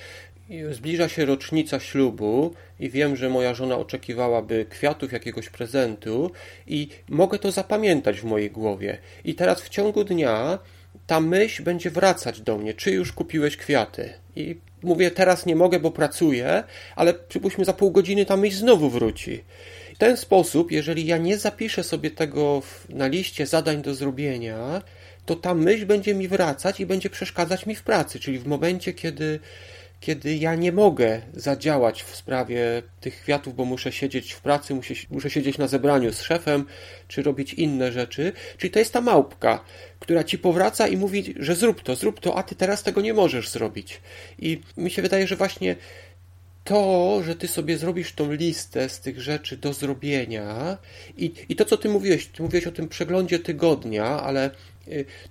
[0.70, 6.30] zbliża się rocznica ślubu i wiem, że moja żona oczekiwałaby kwiatów, jakiegoś prezentu
[6.66, 8.98] i mogę to zapamiętać w mojej głowie.
[9.24, 10.58] I teraz w ciągu dnia
[11.06, 14.12] ta myśl będzie wracać do mnie, czy już kupiłeś kwiaty.
[14.36, 16.64] I mówię, teraz nie mogę, bo pracuję,
[16.96, 19.44] ale przypuśćmy za pół godziny ta myśl znowu wróci.
[19.94, 24.82] W ten sposób, jeżeli ja nie zapiszę sobie tego na liście zadań do zrobienia,
[25.26, 28.92] to ta myśl będzie mi wracać i będzie przeszkadzać mi w pracy, czyli w momencie,
[28.92, 29.40] kiedy
[30.04, 34.94] kiedy ja nie mogę zadziałać w sprawie tych kwiatów, bo muszę siedzieć w pracy, muszę,
[35.10, 36.64] muszę siedzieć na zebraniu z szefem,
[37.08, 38.32] czy robić inne rzeczy.
[38.58, 39.64] Czyli to jest ta małpka,
[40.00, 43.14] która ci powraca i mówi, że zrób to, zrób to, a ty teraz tego nie
[43.14, 44.00] możesz zrobić.
[44.38, 45.76] I mi się wydaje, że właśnie
[46.64, 50.78] to, że ty sobie zrobisz tą listę z tych rzeczy do zrobienia
[51.16, 54.50] i, i to, co ty mówiłeś, ty mówiłeś o tym przeglądzie tygodnia, ale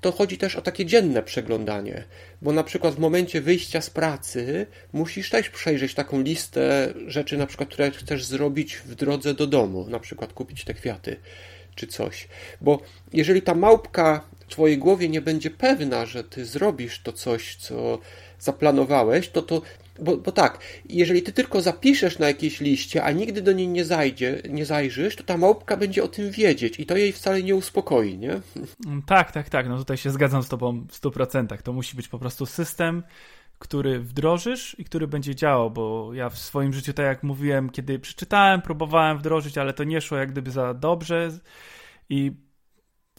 [0.01, 2.03] to chodzi też o takie dzienne przeglądanie,
[2.41, 7.47] bo na przykład w momencie wyjścia z pracy musisz też przejrzeć taką listę rzeczy, na
[7.47, 11.15] przykład, które chcesz zrobić w drodze do domu, na przykład kupić te kwiaty
[11.75, 12.27] czy coś.
[12.61, 12.81] Bo
[13.13, 17.99] jeżeli ta małpka w twojej głowie nie będzie pewna, że ty zrobisz to coś, co
[18.39, 19.61] zaplanowałeś, to to
[19.99, 23.85] bo, bo tak, jeżeli ty tylko zapiszesz na jakiejś liście, a nigdy do niej nie
[23.85, 27.55] zajdzie, nie zajrzysz, to ta małpka będzie o tym wiedzieć i to jej wcale nie
[27.55, 28.41] uspokoi, nie?
[28.85, 29.69] Mm, tak, tak, tak.
[29.69, 31.61] No tutaj się zgadzam z tobą w 100%.
[31.61, 33.03] To musi być po prostu system,
[33.59, 37.99] który wdrożysz i który będzie działał, bo ja w swoim życiu, tak jak mówiłem, kiedy
[37.99, 41.31] przeczytałem, próbowałem wdrożyć, ale to nie szło jak gdyby za dobrze
[42.09, 42.31] i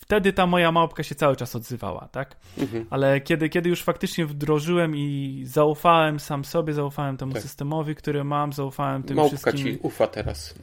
[0.04, 2.36] wtedy ta moja małpka się cały czas odzywała, tak?
[2.58, 2.86] Mhm.
[2.90, 7.42] Ale kiedy, kiedy już faktycznie wdrożyłem i zaufałem sam sobie, zaufałem temu tak.
[7.42, 9.66] systemowi, który mam, zaufałem tym Małpka wszystkim...
[9.66, 10.54] ci ufa teraz.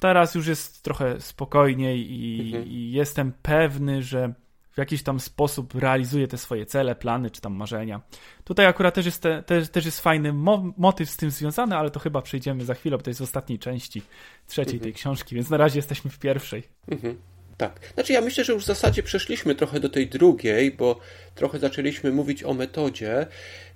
[0.00, 2.66] Teraz już jest trochę spokojniej i, mhm.
[2.66, 4.34] i jestem pewny, że
[4.72, 8.00] w jakiś tam sposób realizuje te swoje cele, plany czy tam marzenia.
[8.44, 11.90] Tutaj akurat też jest, te, też, też jest fajny mo motyw z tym związany, ale
[11.90, 14.02] to chyba przejdziemy za chwilę, bo to jest w ostatniej części
[14.46, 14.82] trzeciej mhm.
[14.82, 16.62] tej książki, więc na razie jesteśmy w pierwszej.
[16.88, 17.16] Mhm.
[17.60, 17.80] Tak.
[17.94, 21.00] Znaczy ja myślę, że już w zasadzie przeszliśmy trochę do tej drugiej, bo
[21.34, 23.26] trochę zaczęliśmy mówić o metodzie.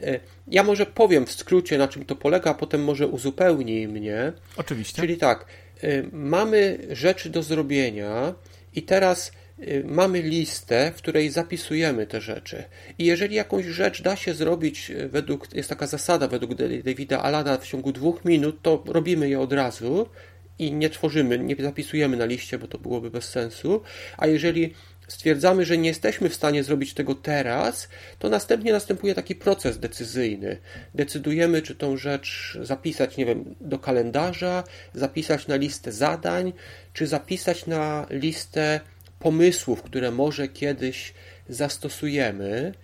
[0.02, 4.32] E, ja może powiem w skrócie, na czym to polega, a potem może uzupełnij mnie.
[4.56, 5.02] Oczywiście.
[5.02, 5.46] Czyli tak,
[5.82, 8.34] e, mamy rzeczy do zrobienia
[8.74, 12.64] i teraz e, mamy listę, w której zapisujemy te rzeczy.
[12.98, 17.66] I jeżeli jakąś rzecz da się zrobić według, jest taka zasada według Davida Alana w
[17.66, 20.08] ciągu dwóch minut, to robimy je od razu
[20.58, 23.82] i nie tworzymy, nie zapisujemy na liście, bo to byłoby bez sensu.
[24.16, 24.74] A jeżeli
[25.08, 27.88] stwierdzamy, że nie jesteśmy w stanie zrobić tego teraz,
[28.18, 30.56] to następnie następuje taki proces decyzyjny.
[30.94, 34.64] Decydujemy, czy tą rzecz zapisać, nie wiem, do kalendarza,
[34.94, 36.52] zapisać na listę zadań,
[36.92, 38.80] czy zapisać na listę
[39.18, 41.14] pomysłów, które może kiedyś
[41.48, 42.74] zastosujemy.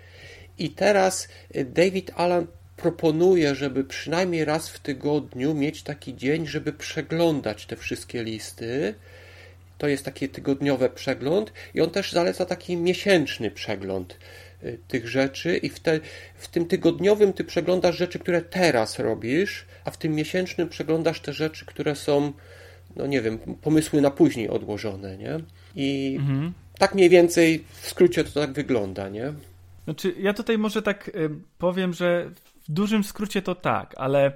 [0.58, 1.28] I teraz
[1.64, 2.46] David Allen
[2.82, 8.94] proponuję, żeby przynajmniej raz w tygodniu mieć taki dzień, żeby przeglądać te wszystkie listy.
[9.78, 14.18] To jest taki tygodniowy przegląd i on też zaleca taki miesięczny przegląd
[14.64, 16.00] y, tych rzeczy i w, te,
[16.34, 21.32] w tym tygodniowym ty przeglądasz rzeczy, które teraz robisz, a w tym miesięcznym przeglądasz te
[21.32, 22.32] rzeczy, które są,
[22.96, 25.40] no nie wiem, pomysły na później odłożone, nie?
[25.76, 26.52] I mhm.
[26.78, 29.32] tak mniej więcej w skrócie to tak wygląda, nie?
[29.84, 32.30] Znaczy, ja tutaj może tak y, powiem, że
[32.70, 34.32] w dużym skrócie to tak, ale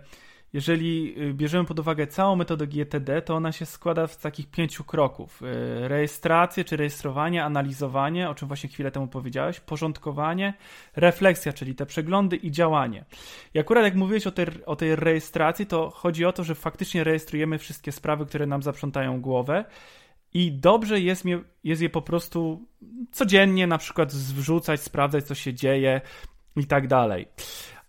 [0.53, 4.85] jeżeli y, bierzemy pod uwagę całą metodę GTD, to ona się składa z takich pięciu
[4.85, 5.43] kroków.
[5.43, 10.55] Y, rejestrację czy rejestrowanie, analizowanie, o czym właśnie chwilę temu powiedziałeś, porządkowanie,
[10.97, 13.05] refleksja, czyli te przeglądy i działanie.
[13.55, 17.05] I akurat jak mówiłeś o tej, o tej rejestracji, to chodzi o to, że faktycznie
[17.05, 19.65] rejestrujemy wszystkie sprawy, które nam zaprzątają głowę
[20.35, 21.25] i dobrze jest,
[21.65, 22.69] jest je po prostu
[23.13, 26.01] codziennie na przykład wrzucać, sprawdzać, co się dzieje
[26.57, 27.27] i tak dalej.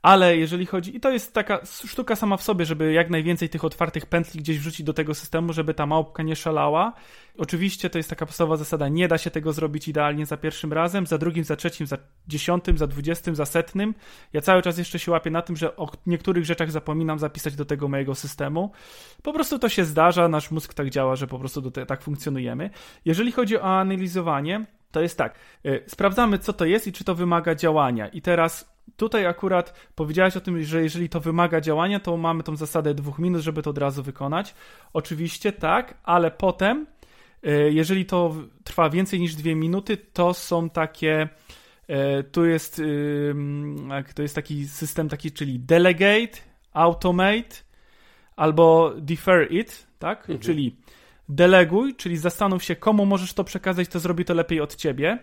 [0.06, 3.65] Ale jeżeli chodzi, i to jest taka sztuka sama w sobie, żeby jak najwięcej tych
[3.65, 6.94] otwartych pętli gdzieś wrzucić do tego systemu, żeby ta małpka nie szalała.
[7.38, 11.08] Oczywiście to jest taka podstawowa zasada, nie da się tego zrobić idealnie za pierwszym razem,
[11.08, 13.94] za drugim, za trzecim, za dziesiątym, za dwudziestym, za setnym.
[14.34, 17.65] Ja cały czas jeszcze się łapię na tym, że o niektórych rzeczach zapominam zapisać do
[17.65, 18.72] tego mojego systemu.
[19.24, 22.70] Po prostu to się zdarza, nasz mózg tak działa, że po prostu te, tak funkcjonujemy.
[23.06, 27.15] Jeżeli chodzi o analizowanie, to jest tak, y, sprawdzamy co to jest i czy to
[27.15, 28.08] wymaga działania.
[28.08, 32.56] I teraz tutaj akurat powiedziałeś o tym, że jeżeli to wymaga działania, to mamy tą
[32.56, 34.56] zasadę dwóch minut, żeby to od razu wykonać.
[34.93, 36.88] Oczywiście tak, ale potem,
[37.43, 41.30] e, jeżeli to trwa więcej niż dwie minuty, to są takie.
[41.88, 42.82] E, tu jest,
[44.15, 46.38] to jest taki system taki, czyli delegate,
[46.74, 47.56] automate
[48.36, 50.19] albo defer it, tak?
[50.19, 50.39] Mhm.
[50.39, 50.76] Czyli
[51.30, 55.19] deleguj, czyli zastanów się, komu możesz to przekazać, to zrobi to lepiej od ciebie.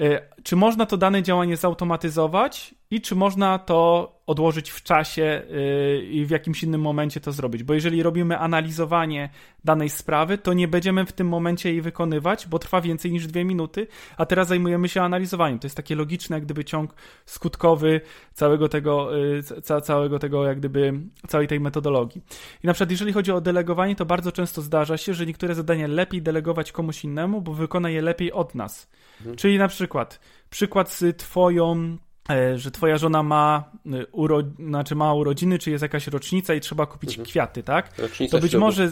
[0.00, 6.06] E, czy można to dane działanie zautomatyzować i czy można to odłożyć w czasie y,
[6.10, 7.62] i w jakimś innym momencie to zrobić.
[7.62, 9.30] Bo jeżeli robimy analizowanie
[9.64, 13.44] danej sprawy, to nie będziemy w tym momencie jej wykonywać, bo trwa więcej niż dwie
[13.44, 15.58] minuty, a teraz zajmujemy się analizowaniem.
[15.58, 16.94] To jest takie logiczne, jak gdyby ciąg
[17.26, 18.00] skutkowy
[18.32, 20.92] całego tego, y, ca, całego tego, jak gdyby
[21.28, 22.22] całej tej metodologii.
[22.64, 25.86] I na przykład, jeżeli chodzi o delegowanie, to bardzo często zdarza się, że niektóre zadania
[25.86, 28.90] lepiej delegować komuś innemu, bo wykona je lepiej od nas.
[29.18, 29.36] Mhm.
[29.36, 30.20] Czyli na przykład,
[30.50, 31.98] przykład z twoją
[32.56, 36.86] że twoja żona ma, e, uro, znaczy ma urodziny, czy jest jakaś rocznica i trzeba
[36.86, 37.26] kupić mhm.
[37.26, 37.98] kwiaty, tak?
[37.98, 38.66] Rocznica to być ślubu.
[38.66, 38.90] może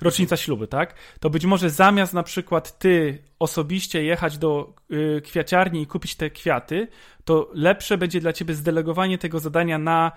[0.00, 0.94] rocznica śluby, tak?
[1.20, 6.30] To być może zamiast na przykład ty osobiście jechać do y, kwiaciarni i kupić te
[6.30, 6.88] kwiaty,
[7.24, 10.12] to lepsze będzie dla ciebie zdelegowanie tego zadania na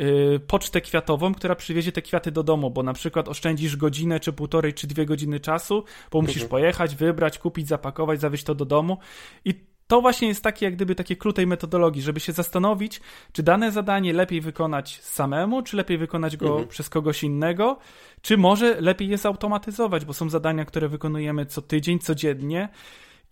[0.00, 4.32] y, pocztę kwiatową, która przywiezie te kwiaty do domu, bo na przykład oszczędzisz godzinę, czy
[4.32, 6.50] półtorej, czy dwie godziny czasu, bo musisz mhm.
[6.50, 8.98] pojechać, wybrać, kupić, zapakować, zawieźć to do domu
[9.44, 13.00] i to właśnie jest takie, jak gdyby takie klutej metodologii, żeby się zastanowić,
[13.32, 16.68] czy dane zadanie lepiej wykonać samemu, czy lepiej wykonać go mhm.
[16.68, 17.78] przez kogoś innego,
[18.22, 22.68] czy może lepiej je zautomatyzować, bo są zadania, które wykonujemy co tydzień, codziennie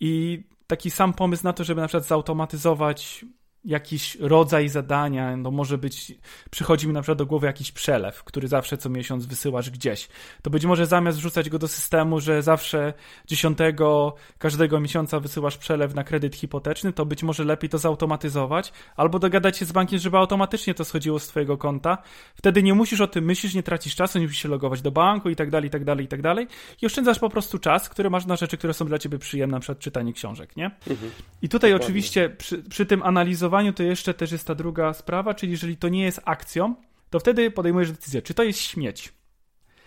[0.01, 3.25] i taki sam pomysł na to, żeby na przykład zautomatyzować
[3.65, 6.13] jakiś rodzaj zadania, no może być,
[6.51, 10.09] przychodzi mi na przykład do głowy jakiś przelew, który zawsze co miesiąc wysyłasz gdzieś.
[10.43, 12.93] To być może zamiast wrzucać go do systemu, że zawsze
[13.27, 19.19] dziesiątego każdego miesiąca wysyłasz przelew na kredyt hipoteczny, to być może lepiej to zautomatyzować, albo
[19.19, 21.99] dogadać się z bankiem, żeby automatycznie to schodziło z twojego konta.
[22.35, 25.31] Wtedy nie musisz o tym myśleć, nie tracisz czasu, nie musisz się logować do banku
[25.31, 26.47] i tak dalej, i tak dalej, i tak dalej.
[26.83, 29.61] I oszczędzasz po prostu czas, który masz na rzeczy, które są dla ciebie przyjemne, na
[29.61, 30.67] przykład czytanie książek, nie?
[30.67, 31.11] Mhm.
[31.43, 31.87] I tutaj Dokładnie.
[31.87, 35.89] oczywiście przy, przy tym analizowaniu to jeszcze też jest ta druga sprawa, czyli jeżeli to
[35.89, 36.75] nie jest akcją,
[37.11, 39.13] to wtedy podejmujesz decyzję, czy to jest śmieć.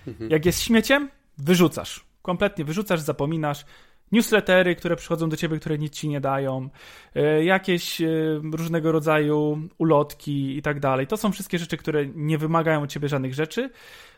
[0.08, 0.32] Mhm.
[0.32, 2.06] Jak jest śmieciem, wyrzucasz.
[2.22, 3.66] Kompletnie wyrzucasz, zapominasz.
[4.12, 6.70] Newslettery, które przychodzą do ciebie, które nic ci nie dają,
[7.16, 8.08] e, jakieś e,
[8.54, 11.08] różnego rodzaju ulotki i tak dalej.
[11.08, 13.70] To są wszystkie rzeczy, które nie wymagają od ciebie żadnych rzeczy,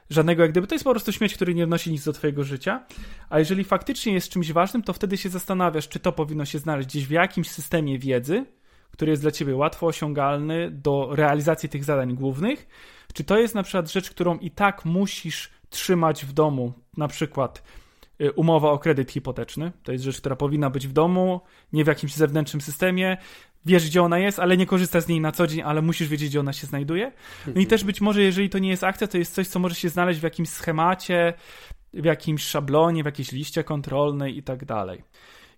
[0.09, 0.67] żadnego jak gdyby.
[0.67, 2.85] To jest po prostu śmieć, który nie wnosi nic do twojego życia.
[3.29, 6.89] A jeżeli faktycznie jest czymś ważnym, to wtedy się zastanawiasz, czy to powinno się znaleźć
[6.89, 8.45] gdzieś w jakimś systemie wiedzy,
[8.93, 12.67] który jest dla ciebie łatwo osiągalny do realizacji tych zadań głównych,
[13.13, 17.63] czy to jest na przykład rzecz, którą i tak musisz trzymać w domu, na przykład
[18.21, 19.71] y, umowa o kredyt hipoteczny.
[19.83, 21.41] To jest rzecz, która powinna być w domu,
[21.73, 23.17] nie w jakimś zewnętrznym systemie.
[23.65, 26.29] Wiesz, gdzie ona jest, ale nie korzystasz z niej na co dzień, ale musisz wiedzieć,
[26.29, 27.05] gdzie ona się znajduje.
[27.45, 27.65] No i mhm.
[27.65, 30.19] też być może, jeżeli to nie jest akcja, to jest coś, co może się znaleźć
[30.19, 31.33] w jakimś schemacie,
[31.93, 35.03] w jakimś szablonie, w jakiejś liście kontrolnej i tak dalej.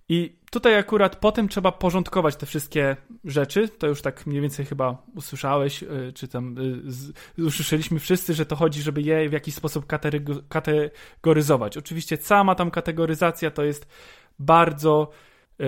[0.10, 3.70] I tutaj akurat potem trzeba porządkować te wszystkie rzeczy.
[3.70, 6.58] To już tak mniej więcej chyba usłyszałeś, y, czy tam
[7.38, 9.86] y, usłyszeliśmy wszyscy, że to chodzi, żeby je w jakiś sposób
[10.50, 11.78] kategoryzować.
[11.78, 13.88] Oczywiście cała tam kategoryzacja to jest
[14.40, 15.10] bardzo
[15.62, 15.66] y,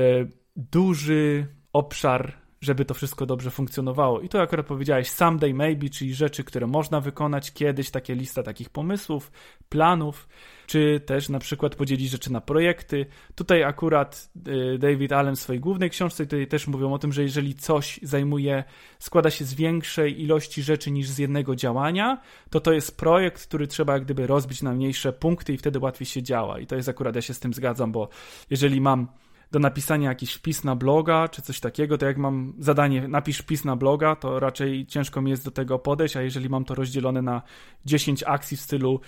[0.55, 4.21] duży obszar żeby to wszystko dobrze funkcjonowało.
[4.21, 8.69] I to akurat powiedziałeś someday maybe, czyli rzeczy, które można wykonać kiedyś, takie lista takich
[8.69, 9.31] pomysłów,
[9.69, 10.27] planów,
[10.65, 13.05] czy też na przykład podzielić rzeczy na projekty.
[13.35, 17.23] Tutaj akurat y, David Allen w swojej głównej książce tutaj też mówią o tym, że
[17.23, 18.63] jeżeli coś zajmuje,
[18.99, 23.67] składa się z większej ilości rzeczy niż z jednego działania, to to jest projekt, który
[23.67, 26.59] trzeba jak gdyby rozbić na mniejsze punkty i wtedy łatwiej się działa.
[26.59, 28.09] I to jest akurat, ja się z tym zgadzam, bo
[28.49, 29.07] jeżeli mam
[29.51, 33.65] do napisania jakiś wpis na bloga, czy coś takiego, to jak mam zadanie napisz wpis
[33.65, 37.21] na bloga, to raczej ciężko mi jest do tego podejść, a jeżeli mam to rozdzielone
[37.21, 37.41] na
[37.85, 38.99] 10 akcji w stylu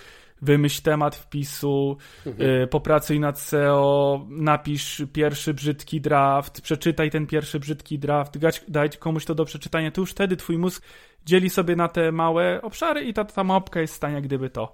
[0.41, 2.49] wymyśl temat wpisu, mhm.
[2.63, 9.25] y, popracuj nad SEO, napisz pierwszy brzydki draft, przeczytaj ten pierwszy brzydki draft, daj komuś
[9.25, 10.84] to do przeczytania, to już wtedy twój mózg
[11.25, 14.73] dzieli sobie na te małe obszary i ta, ta małpka jest w stanie gdyby to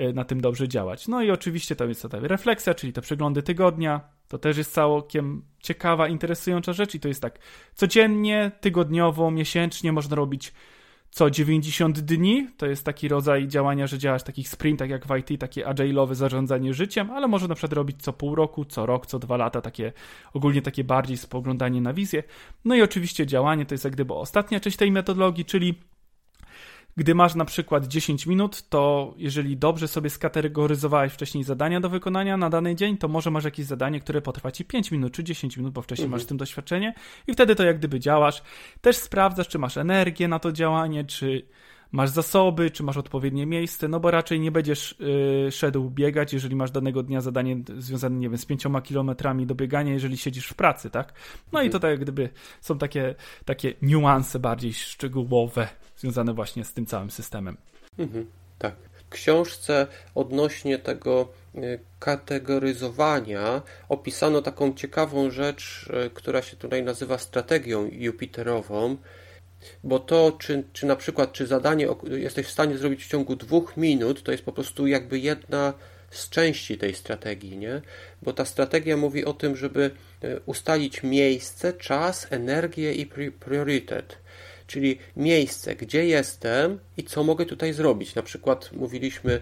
[0.00, 1.08] y, na tym dobrze działać.
[1.08, 5.42] No i oczywiście to jest ta refleksja, czyli te przeglądy tygodnia, to też jest całkiem
[5.60, 7.38] ciekawa, interesująca rzecz i to jest tak
[7.74, 10.52] codziennie, tygodniowo, miesięcznie można robić
[11.10, 12.48] co 90 dni.
[12.56, 16.74] To jest taki rodzaj działania, że działasz takich sprintach jak w IT, takie agile'owe zarządzanie
[16.74, 19.92] życiem, ale może na przykład robić co pół roku, co rok, co dwa lata, takie
[20.34, 22.22] ogólnie takie bardziej spoglądanie na wizję.
[22.64, 25.74] No i oczywiście działanie to jest jak gdyby ostatnia część tej metodologii, czyli
[26.96, 32.36] gdy masz na przykład 10 minut, to jeżeli dobrze sobie skategoryzowałeś wcześniej zadania do wykonania
[32.36, 35.56] na dany dzień, to może masz jakieś zadanie, które potrwa ci 5 minut czy 10
[35.56, 36.18] minut, bo wcześniej mhm.
[36.18, 36.94] masz z tym doświadczenie
[37.26, 38.42] i wtedy to jak gdyby działasz.
[38.80, 41.46] Też sprawdzasz, czy masz energię na to działanie, czy
[41.92, 44.94] masz zasoby, czy masz odpowiednie miejsce, no bo raczej nie będziesz
[45.44, 49.54] yy, szedł biegać, jeżeli masz danego dnia zadanie związane, nie wiem, z pięcioma kilometrami do
[49.54, 51.12] biegania, jeżeli siedzisz w pracy, tak?
[51.52, 51.66] No mhm.
[51.66, 52.28] i to tak jak gdyby
[52.60, 57.56] są takie, takie niuanse bardziej szczegółowe związane właśnie z tym całym systemem.
[57.98, 58.26] Mhm,
[58.58, 58.74] tak.
[58.92, 67.18] W książce odnośnie tego y, kategoryzowania opisano taką ciekawą rzecz, y, która się tutaj nazywa
[67.18, 68.96] strategią Jupiterową,
[69.84, 73.76] bo to, czy, czy na przykład, czy zadanie jesteś w stanie zrobić w ciągu dwóch
[73.76, 75.74] minut, to jest po prostu jakby jedna
[76.10, 77.82] z części tej strategii, nie?
[78.22, 79.90] Bo ta strategia mówi o tym, żeby
[80.24, 83.06] y, ustalić miejsce, czas, energię i
[83.40, 84.25] priorytet
[84.66, 88.14] czyli miejsce, gdzie jestem i co mogę tutaj zrobić.
[88.14, 89.40] Na przykład mówiliśmy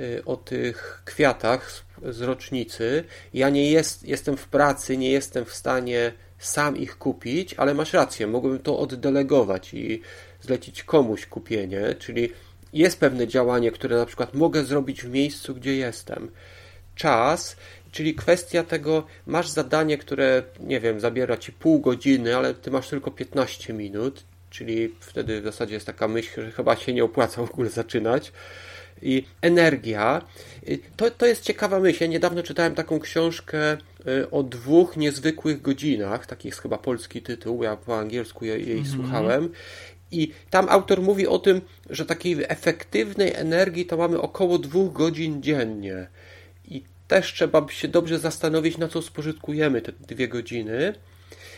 [0.00, 3.04] y, o tych kwiatach z rocznicy.
[3.34, 7.92] Ja nie jest, jestem w pracy, nie jestem w stanie sam ich kupić, ale masz
[7.92, 10.00] rację, mogłbym to oddelegować i
[10.40, 12.32] zlecić komuś kupienie, czyli
[12.72, 16.30] jest pewne działanie, które na przykład mogę zrobić w miejscu, gdzie jestem.
[16.94, 17.56] Czas,
[17.92, 22.88] czyli kwestia tego, masz zadanie, które, nie wiem, zabiera ci pół godziny, ale ty masz
[22.88, 27.46] tylko 15 minut, czyli wtedy w zasadzie jest taka myśl, że chyba się nie opłaca
[27.46, 28.32] w ogóle zaczynać.
[29.02, 30.22] I energia.
[30.96, 32.04] To, to jest ciekawa myśl.
[32.04, 36.26] Ja niedawno czytałem taką książkę y, o dwóch niezwykłych godzinach.
[36.26, 37.62] Taki jest chyba polski tytuł.
[37.62, 38.94] Ja po angielsku jej, jej -hmm.
[38.94, 39.48] słuchałem.
[40.10, 41.60] I tam autor mówi o tym,
[41.90, 46.06] że takiej efektywnej energii to mamy około dwóch godzin dziennie.
[46.64, 50.94] I też trzeba się dobrze zastanowić, na co spożytkujemy te dwie godziny.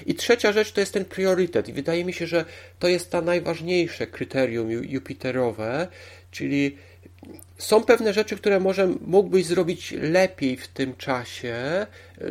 [0.07, 1.69] I trzecia rzecz to jest ten priorytet.
[1.69, 2.45] I wydaje mi się, że
[2.79, 5.89] to jest ta najważniejsze kryterium Jupiterowe,
[6.31, 6.77] czyli
[7.59, 11.87] są pewne rzeczy, które może mógłbyś zrobić lepiej w tym czasie,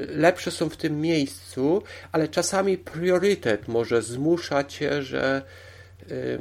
[0.07, 5.41] lepsze są w tym miejscu, ale czasami priorytet może zmusza cię, że
[6.11, 6.39] y,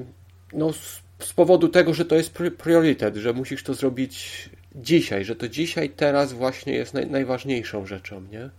[0.53, 0.73] no,
[1.19, 5.91] z powodu tego, że to jest priorytet, że musisz to zrobić dzisiaj, że to dzisiaj,
[5.91, 8.51] teraz właśnie jest naj, najważniejszą rzeczą, nie?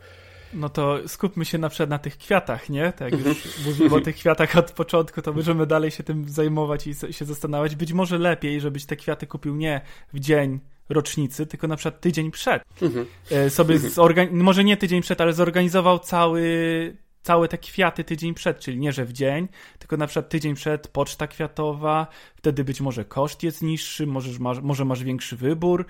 [0.54, 2.94] No to skupmy się na przykład na tych kwiatach, nie?
[2.94, 3.66] Tak jak już mhm.
[3.66, 7.76] mówimy o tych kwiatach od początku, to możemy dalej się tym zajmować i się zastanawiać.
[7.76, 9.82] Być może lepiej, żebyś te kwiaty kupił nie
[10.13, 12.63] w dzień rocznicy, tylko na przykład tydzień przed.
[12.82, 13.06] Mhm.
[13.32, 14.44] E, sobie mhm.
[14.44, 19.06] może nie tydzień przed, ale zorganizował cały, całe te kwiaty tydzień przed, czyli nie, że
[19.06, 19.48] w dzień,
[19.80, 24.62] tylko na przykład tydzień przed poczta kwiatowa, wtedy być może koszt jest niższy, możesz, masz,
[24.62, 25.86] może masz większy wybór,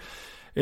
[0.57, 0.61] e,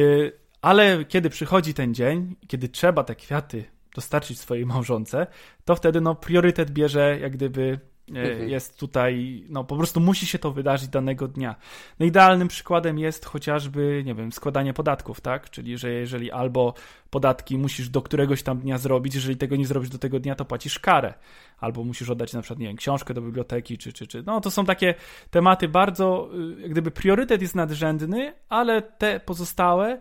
[0.61, 3.63] ale kiedy przychodzi ten dzień, kiedy trzeba te kwiaty
[3.95, 5.27] dostarczyć swojej małżonce,
[5.65, 7.79] to wtedy no, priorytet bierze jak gdyby
[8.15, 8.49] e, mhm.
[8.49, 11.55] jest tutaj, no po prostu musi się to wydarzyć danego dnia.
[11.99, 15.49] No idealnym przykładem jest chociażby, nie wiem, składanie podatków, tak?
[15.49, 16.73] Czyli, że jeżeli albo
[17.09, 20.45] podatki musisz do któregoś tam dnia zrobić, jeżeli tego nie zrobisz do tego dnia, to
[20.45, 21.13] płacisz karę.
[21.59, 24.23] Albo musisz oddać na przykład, nie wiem, książkę do biblioteki, czy, czy, czy.
[24.23, 24.93] No to są takie
[25.29, 29.99] tematy bardzo, y, jak gdyby priorytet jest nadrzędny, ale te pozostałe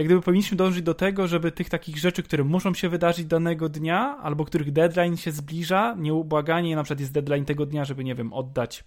[0.00, 3.68] jak gdyby powinniśmy dążyć do tego, żeby tych takich rzeczy, które muszą się wydarzyć danego
[3.68, 8.14] dnia, albo których deadline się zbliża, nieubłaganie, na przykład jest deadline tego dnia, żeby, nie
[8.14, 8.84] wiem, oddać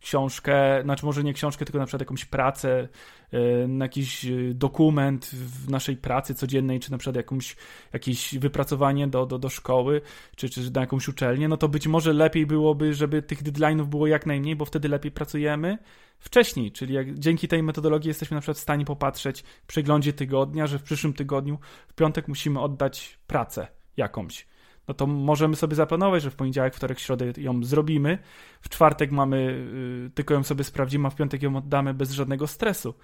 [0.00, 2.88] książkę, znaczy może nie książkę, tylko na przykład jakąś pracę,
[3.32, 3.38] e,
[3.80, 7.56] jakiś e, dokument w naszej pracy codziennej, czy na przykład jakąś,
[7.92, 10.00] jakieś wypracowanie do, do, do szkoły,
[10.36, 14.06] czy, czy na jakąś uczelnię, no to być może lepiej byłoby, żeby tych deadline'ów było
[14.06, 15.78] jak najmniej, bo wtedy lepiej pracujemy
[16.18, 20.66] wcześniej, czyli jak dzięki tej metodologii jesteśmy na przykład w stanie popatrzeć w przeglądzie tygodnia,
[20.66, 24.46] że w przyszłym tygodniu w piątek musimy oddać pracę jakąś
[24.88, 28.18] no to możemy sobie zaplanować, że w poniedziałek, wtorek, środę ją zrobimy,
[28.60, 29.64] w czwartek mamy,
[30.06, 32.94] y, tylko ją sobie sprawdzimy, a w piątek ją oddamy bez żadnego stresu.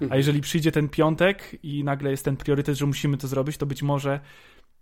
[0.00, 0.18] A mhm.
[0.18, 3.82] jeżeli przyjdzie ten piątek i nagle jest ten priorytet, że musimy to zrobić, to być
[3.82, 4.20] może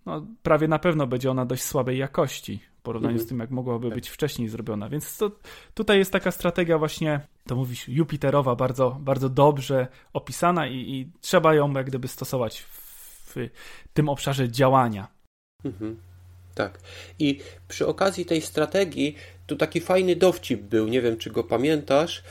[0.06, 3.26] no, prawie na pewno będzie ona dość słabej jakości w porównaniu mhm.
[3.26, 3.94] z tym, jak mogłaby tak.
[3.94, 4.88] być wcześniej zrobiona.
[4.88, 5.30] Więc to,
[5.74, 11.54] tutaj jest taka strategia właśnie, to mówisz, Jupiterowa, bardzo, bardzo dobrze opisana i, i trzeba
[11.54, 12.88] ją jak gdyby stosować w,
[13.26, 13.48] w
[13.92, 15.08] tym obszarze działania.
[15.64, 16.07] Mhm.
[16.58, 16.78] Tak.
[17.18, 17.38] I
[17.68, 22.22] przy okazji tej strategii, tu taki fajny dowcip był, nie wiem czy go pamiętasz.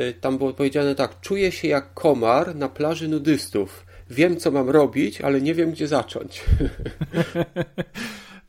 [0.00, 3.86] Y, tam było powiedziane tak: Czuję się jak komar na plaży nudystów.
[4.10, 6.42] Wiem, co mam robić, ale nie wiem, gdzie zacząć.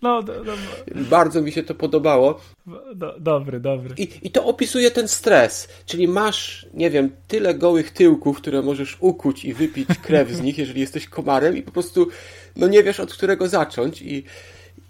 [0.01, 0.53] No, do, do,
[0.95, 2.39] Bardzo mi się to podobało.
[2.95, 3.95] Do, dobry, dobry.
[3.97, 5.67] I, I to opisuje ten stres.
[5.85, 10.57] Czyli masz, nie wiem, tyle gołych tyłków, które możesz ukuć i wypić krew z nich,
[10.57, 12.07] jeżeli jesteś komarem, i po prostu
[12.55, 14.01] no nie wiesz od którego zacząć.
[14.01, 14.23] I,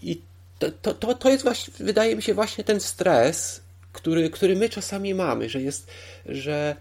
[0.01, 0.21] i
[0.60, 5.14] to, to, to, jest właśnie, wydaje mi się, właśnie ten stres, który, który my czasami
[5.14, 5.91] mamy, że jest,
[6.26, 6.76] że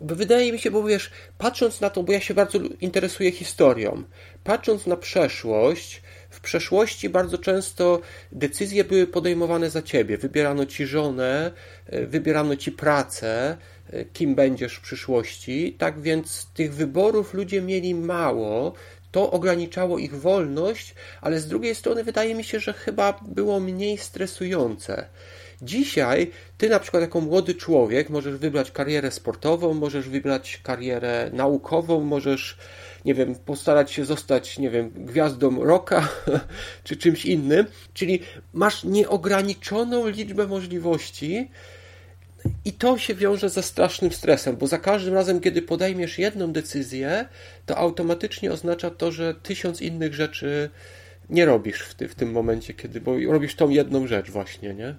[0.00, 4.02] wydaje mi się, bo wiesz, patrząc na to, bo ja się bardzo interesuję historią,
[4.44, 6.02] patrząc na przeszłość,
[6.34, 8.00] w przeszłości bardzo często
[8.32, 10.18] decyzje były podejmowane za ciebie.
[10.18, 11.52] Wybierano ci żonę,
[11.86, 13.56] e, wybierano ci pracę,
[13.92, 15.76] e, kim będziesz w przyszłości.
[15.78, 18.74] Tak więc tych wyborów ludzie mieli mało.
[19.14, 23.98] To ograniczało ich wolność, ale z drugiej strony wydaje mi się, że chyba było mniej
[23.98, 25.06] stresujące.
[25.62, 32.00] Dzisiaj ty na przykład jako młody człowiek możesz wybrać karierę sportową, możesz wybrać karierę naukową,
[32.00, 32.58] możesz
[33.04, 36.08] nie wiem, postarać się zostać, nie wiem, gwiazdą rocka
[36.84, 37.66] czy czymś innym.
[37.92, 38.20] Czyli
[38.52, 41.50] masz nieograniczoną liczbę możliwości.
[42.64, 47.28] I to się wiąże ze strasznym stresem, bo za każdym razem, kiedy podejmiesz jedną decyzję,
[47.66, 50.70] to automatycznie oznacza to, że tysiąc innych rzeczy
[51.30, 54.94] nie robisz w, ty, w tym momencie, kiedy, bo robisz tą jedną rzecz właśnie, nie?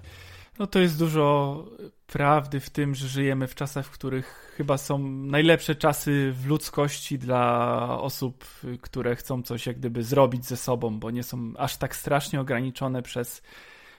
[0.58, 1.64] No to jest dużo
[2.06, 7.18] prawdy w tym, że żyjemy w czasach, w których chyba są najlepsze czasy w ludzkości
[7.18, 8.44] dla osób,
[8.80, 13.02] które chcą coś jak gdyby zrobić ze sobą, bo nie są aż tak strasznie ograniczone
[13.02, 13.42] przez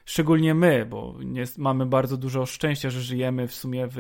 [0.08, 3.98] szczególnie my, bo nie, mamy bardzo dużo szczęścia, że żyjemy w sumie w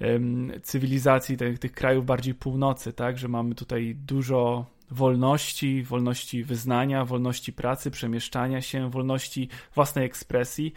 [0.00, 7.04] um, cywilizacji tych, tych krajów bardziej północy, tak, że mamy tutaj dużo wolności, wolności wyznania,
[7.04, 10.72] wolności pracy, przemieszczania się, wolności własnej ekspresji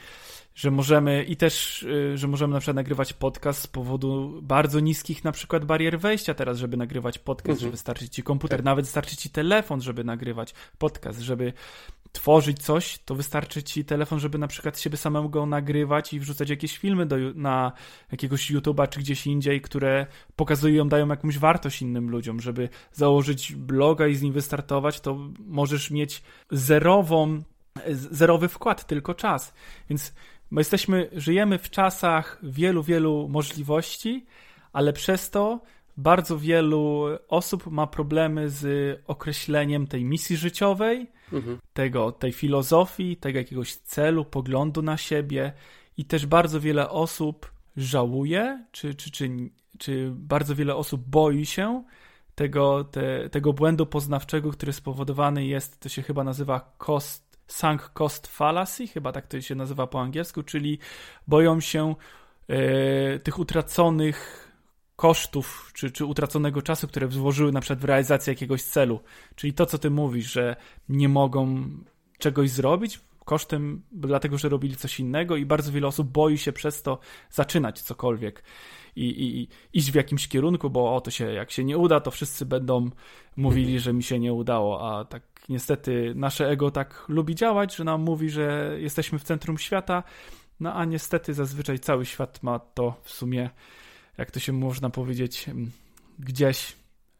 [0.55, 5.23] że możemy i też, y, że możemy na przykład nagrywać podcast z powodu bardzo niskich
[5.23, 7.67] na przykład barier wejścia teraz, żeby nagrywać podcast, mhm.
[7.67, 8.65] że wystarczy ci komputer, tak.
[8.65, 11.53] nawet wystarczy ci telefon, żeby nagrywać podcast, żeby
[12.11, 16.77] tworzyć coś, to wystarczy ci telefon, żeby na przykład siebie samego nagrywać i wrzucać jakieś
[16.77, 17.71] filmy do, na
[18.11, 24.07] jakiegoś YouTube'a czy gdzieś indziej, które pokazują, dają jakąś wartość innym ludziom, żeby założyć bloga
[24.07, 27.43] i z nim wystartować, to możesz mieć zerową,
[27.91, 29.53] zerowy wkład, tylko czas.
[29.89, 30.13] Więc
[30.55, 34.25] bo jesteśmy, żyjemy w czasach wielu, wielu możliwości,
[34.73, 35.61] ale przez to
[35.97, 38.65] bardzo wielu osób ma problemy z
[39.07, 41.57] określeniem tej misji życiowej, mhm.
[41.73, 45.53] tego, tej filozofii, tego jakiegoś celu, poglądu na siebie
[45.97, 49.29] i też bardzo wiele osób żałuje, czy, czy, czy,
[49.77, 51.83] czy bardzo wiele osób boi się
[52.35, 58.27] tego, te, tego błędu poznawczego, który spowodowany jest, to się chyba nazywa cost sunk cost
[58.27, 60.79] fallacy, chyba tak to się nazywa po angielsku, czyli
[61.27, 61.95] boją się
[62.47, 64.45] e, tych utraconych
[64.95, 68.99] kosztów, czy, czy utraconego czasu, które włożyły na przykład w realizację jakiegoś celu.
[69.35, 70.55] Czyli to, co ty mówisz, że
[70.89, 71.69] nie mogą
[72.17, 76.81] czegoś zrobić kosztem, dlatego, że robili coś innego i bardzo wiele osób boi się przez
[76.81, 76.99] to
[77.31, 78.43] zaczynać cokolwiek
[78.95, 81.99] i, i, i iść w jakimś kierunku, bo o to się, jak się nie uda,
[81.99, 82.89] to wszyscy będą
[83.35, 87.83] mówili, że mi się nie udało, a tak niestety nasze ego tak lubi działać, że
[87.83, 90.03] nam mówi, że jesteśmy w centrum świata,
[90.59, 93.49] no a niestety zazwyczaj cały świat ma to w sumie,
[94.17, 95.71] jak to się można powiedzieć, mm,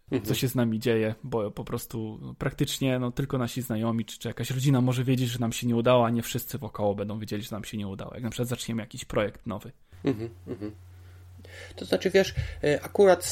[0.09, 0.35] co mhm.
[0.35, 4.51] się z nami dzieje, bo po prostu praktycznie no, tylko nasi znajomi czy, czy jakaś
[4.51, 7.51] rodzina może wiedzieć, że nam się nie udało, a nie wszyscy wokoło będą wiedzieli, że
[7.51, 8.13] nam się nie udało.
[8.13, 9.71] Jak na przykład zaczniemy jakiś projekt nowy.
[10.03, 10.71] Mhm, mhm.
[11.75, 13.25] To znaczy, wiesz, e, akurat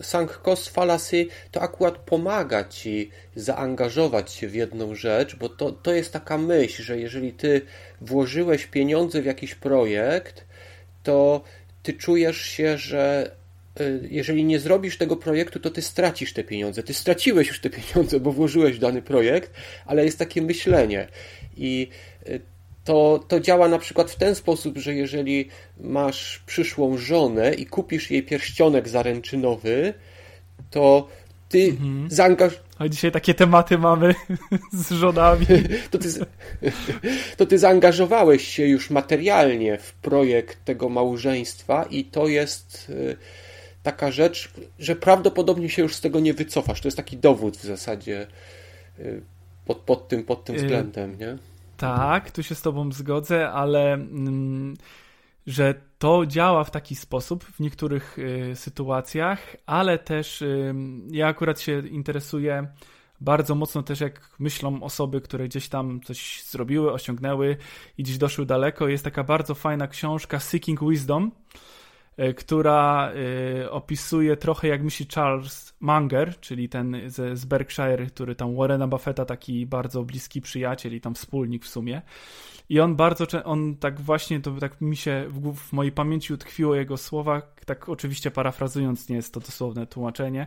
[0.00, 5.92] sunk cost fallacy to akurat pomaga ci zaangażować się w jedną rzecz, bo to, to
[5.94, 7.62] jest taka myśl, że jeżeli ty
[8.00, 10.44] włożyłeś pieniądze w jakiś projekt,
[11.02, 11.42] to
[11.82, 13.30] ty czujesz się, że
[14.10, 16.82] jeżeli nie zrobisz tego projektu, to ty stracisz te pieniądze.
[16.82, 19.52] Ty straciłeś już te pieniądze, bo włożyłeś w dany projekt,
[19.86, 21.08] ale jest takie myślenie.
[21.56, 21.88] I
[22.26, 22.38] e,
[22.84, 25.48] to, to działa na przykład w ten sposób, że jeżeli
[25.80, 29.94] masz przyszłą żonę i kupisz jej pierścionek zaręczynowy,
[30.70, 31.08] to
[31.48, 32.06] ty mhm.
[32.10, 32.52] zaangaż...
[32.78, 34.14] A dzisiaj takie tematy mamy
[34.72, 35.46] z żonami.
[35.90, 36.08] To ty,
[37.36, 43.16] to ty zaangażowałeś się już materialnie w projekt tego małżeństwa i to jest y,
[43.82, 46.80] taka rzecz, że prawdopodobnie się już z tego nie wycofasz.
[46.80, 48.26] To jest taki dowód w zasadzie
[48.98, 49.22] y,
[49.64, 51.38] pod, pod tym, pod tym y, względem, nie?
[51.76, 54.76] Tak, tu się z Tobą zgodzę, ale mm,
[55.46, 60.44] że to działa w taki sposób w niektórych y, sytuacjach, ale też
[61.10, 62.66] ja akurat się interesuję
[63.22, 67.56] bardzo mocno też jak myślą osoby, które gdzieś tam coś zrobiły, osiągnęły
[67.98, 68.88] i gdzieś doszły daleko.
[68.88, 71.32] Jest taka bardzo fajna książka Seeking Wisdom
[72.36, 73.12] która
[73.62, 78.88] y, opisuje trochę jak myśli Charles Munger, czyli ten z, z Berkshire, który tam Warrena
[78.88, 82.02] Buffetta, taki bardzo bliski przyjaciel i tam wspólnik w sumie.
[82.68, 86.74] I on bardzo, on tak właśnie, to tak mi się w, w mojej pamięci utkwiło
[86.74, 90.46] jego słowa, tak oczywiście parafrazując, nie jest to dosłowne tłumaczenie,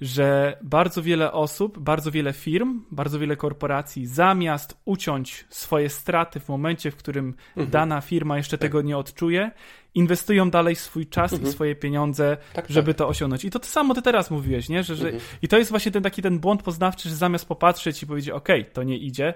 [0.00, 6.48] że bardzo wiele osób, bardzo wiele firm, bardzo wiele korporacji zamiast uciąć swoje straty w
[6.48, 7.70] momencie, w którym mhm.
[7.70, 8.62] dana firma jeszcze tak.
[8.62, 9.50] tego nie odczuje,
[9.96, 11.50] inwestują dalej swój czas mhm.
[11.50, 12.98] i swoje pieniądze, tak, żeby tak.
[12.98, 13.44] to osiągnąć.
[13.44, 14.82] I to, to samo ty teraz mówiłeś, nie?
[14.82, 15.24] Że, że, mhm.
[15.42, 18.48] I to jest właśnie ten taki ten błąd poznawczy, że zamiast popatrzeć i powiedzieć, ok,
[18.72, 19.34] to nie idzie,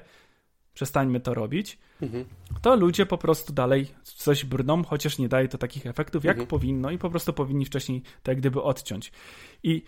[0.75, 2.25] przestańmy to robić, mhm.
[2.63, 6.49] to ludzie po prostu dalej coś brną, chociaż nie daje to takich efektów, jak mhm.
[6.49, 9.13] powinno i po prostu powinni wcześniej tak gdyby odciąć.
[9.63, 9.83] I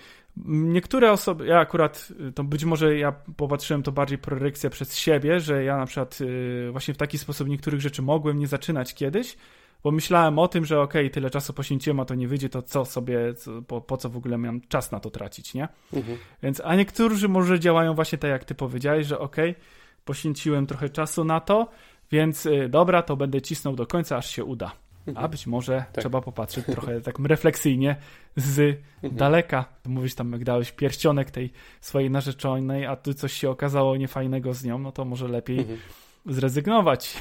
[0.46, 5.64] niektóre osoby, ja akurat, to być może ja popatrzyłem to bardziej prorekcja przez siebie, że
[5.64, 9.36] ja na przykład y, właśnie w taki sposób niektórych rzeczy mogłem nie zaczynać kiedyś,
[9.85, 12.62] bo myślałem o tym, że okej, okay, tyle czasu poświęciłem, a to nie wyjdzie, to
[12.62, 15.68] co sobie, co, po, po, co w ogóle miałem czas na to tracić, nie?
[15.93, 16.18] Mhm.
[16.43, 19.62] Więc, a niektórzy może działają właśnie tak, jak ty powiedziałeś, że okej, okay,
[20.05, 21.68] poświęciłem trochę czasu na to,
[22.11, 24.72] więc y, dobra, to będę cisnął do końca, aż się uda.
[25.07, 25.24] Mhm.
[25.24, 26.03] A być może tak.
[26.03, 27.97] trzeba popatrzeć trochę tak refleksyjnie
[28.37, 29.16] z mhm.
[29.16, 29.64] daleka.
[29.87, 34.64] Mówisz tam, jak dałeś pierścionek tej swojej narzeczonej, a tu coś się okazało niefajnego z
[34.64, 35.78] nią, no to może lepiej mhm.
[36.26, 37.14] Zrezygnować.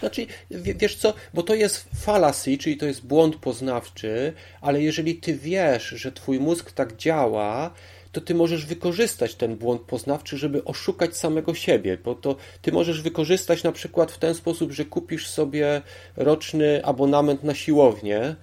[0.00, 5.34] Znaczy, wiesz co, bo to jest fallacy, czyli to jest błąd poznawczy, ale jeżeli ty
[5.34, 7.70] wiesz, że twój mózg tak działa,
[8.12, 13.02] to ty możesz wykorzystać ten błąd poznawczy, żeby oszukać samego siebie, bo to ty możesz
[13.02, 15.82] wykorzystać na przykład w ten sposób, że kupisz sobie
[16.16, 18.36] roczny abonament na siłownię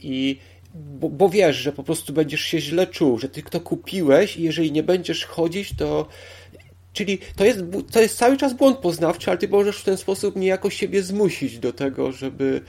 [0.00, 0.38] i
[0.74, 4.42] bo, bo wiesz, że po prostu będziesz się źle czuł, że ty to kupiłeś i
[4.42, 6.06] jeżeli nie będziesz chodzić, to
[6.96, 7.58] Czyli to jest,
[7.92, 11.58] to jest cały czas błąd poznawczy, ale ty możesz w ten sposób niejako siebie zmusić
[11.58, 12.62] do tego, żeby,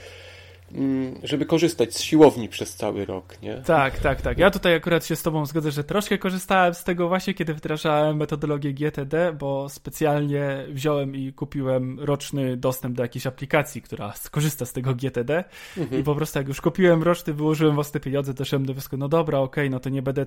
[0.71, 3.55] Mm, żeby korzystać z siłowni przez cały rok, nie?
[3.55, 4.37] Tak, tak, tak.
[4.37, 8.17] Ja tutaj akurat się z tobą zgodzę, że troszkę korzystałem z tego właśnie, kiedy wdrażałem
[8.17, 14.73] metodologię GTD, bo specjalnie wziąłem i kupiłem roczny dostęp do jakiejś aplikacji, która skorzysta z
[14.73, 15.43] tego GTD
[15.77, 16.01] mhm.
[16.01, 19.39] i po prostu jak już kupiłem roczny, wyłożyłem własne pieniądze, doszedłem do wniosku, no dobra,
[19.39, 20.25] okej, okay, no to nie będę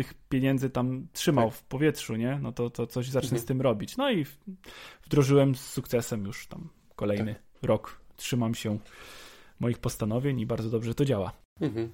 [0.00, 1.58] tych pieniędzy tam trzymał tak.
[1.58, 2.38] w powietrzu, nie?
[2.42, 3.42] No to, to coś zacznę mhm.
[3.42, 3.96] z tym robić.
[3.96, 4.26] No i
[5.04, 7.62] wdrożyłem z sukcesem już tam kolejny tak.
[7.62, 8.00] rok.
[8.16, 8.78] Trzymam się
[9.60, 11.32] moich postanowień i bardzo dobrze to działa.
[11.60, 11.90] Mhm.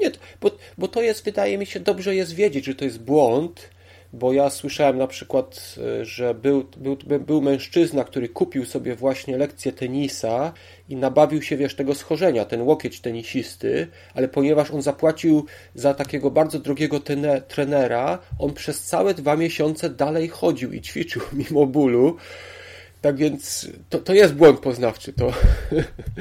[0.00, 3.70] Nie, bo, bo to jest, wydaje mi się, dobrze jest wiedzieć, że to jest błąd,
[4.12, 9.38] bo ja słyszałem na przykład, e, że był, był, był mężczyzna, który kupił sobie właśnie
[9.38, 10.52] lekcję tenisa
[10.88, 16.30] i nabawił się, wiesz, tego schorzenia, ten łokieć tenisisty, ale ponieważ on zapłacił za takiego
[16.30, 17.00] bardzo drogiego
[17.48, 22.16] trenera, on przez całe dwa miesiące dalej chodził i ćwiczył mimo bólu.
[23.00, 25.12] Tak więc to, to jest błąd poznawczy.
[25.12, 25.32] To...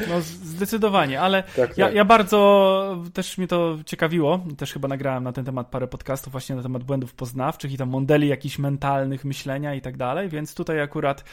[0.10, 1.96] No zdecydowanie, ale tak, ja, tak.
[1.96, 4.40] ja bardzo też mnie to ciekawiło.
[4.58, 7.90] Też chyba nagrałem na ten temat parę podcastów właśnie na temat błędów poznawczych i tam
[7.90, 11.24] modeli jakichś mentalnych myślenia i tak dalej, więc tutaj akurat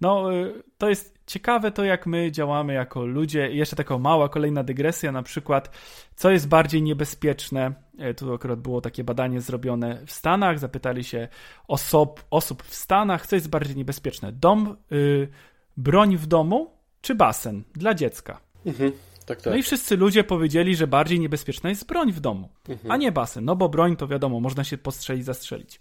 [0.00, 3.52] no, y, to jest ciekawe to, jak my działamy jako ludzie.
[3.52, 5.70] I jeszcze taka mała kolejna dygresja, na przykład,
[6.16, 7.72] co jest bardziej niebezpieczne.
[7.98, 10.58] E, tu akurat było takie badanie zrobione w Stanach.
[10.58, 11.28] Zapytali się
[11.68, 15.28] osób, osób w Stanach, co jest bardziej niebezpieczne: dom, yy,
[15.76, 16.70] broń w domu
[17.00, 18.40] czy basen dla dziecka.
[18.66, 18.92] Mhm.
[19.26, 19.52] Tak, tak.
[19.52, 22.90] No i wszyscy ludzie powiedzieli, że bardziej niebezpieczna jest broń w domu, mhm.
[22.90, 23.44] a nie basen.
[23.44, 25.80] No bo broń to wiadomo, można się postrzelić, zastrzelić.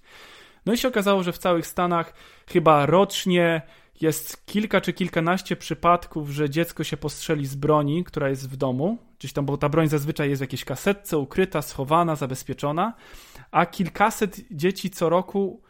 [0.66, 2.14] No i się okazało, że w całych Stanach
[2.48, 3.62] chyba rocznie
[4.04, 8.98] jest kilka czy kilkanaście przypadków, że dziecko się postrzeli z broni, która jest w domu,
[9.20, 12.94] gdzieś tam, bo ta broń zazwyczaj jest w jakiejś kasetce, ukryta, schowana, zabezpieczona,
[13.52, 15.62] a kilkaset dzieci co roku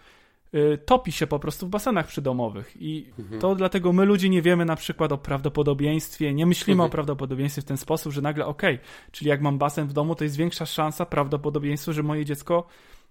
[0.53, 2.73] y, topi się po prostu w basenach przydomowych.
[2.79, 3.41] I mhm.
[3.41, 6.87] to dlatego my ludzie nie wiemy na przykład o prawdopodobieństwie, nie myślimy mhm.
[6.87, 10.15] o prawdopodobieństwie w ten sposób, że nagle okej, okay, czyli jak mam basen w domu,
[10.15, 12.67] to jest większa szansa, prawdopodobieństwo, że moje dziecko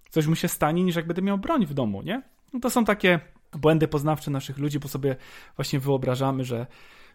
[0.09, 2.21] coś mu się stanie, niż jak będę miał broń w domu, nie?
[2.53, 3.19] No to są takie
[3.57, 5.15] błędy poznawcze naszych ludzi, bo sobie
[5.55, 6.67] właśnie wyobrażamy, że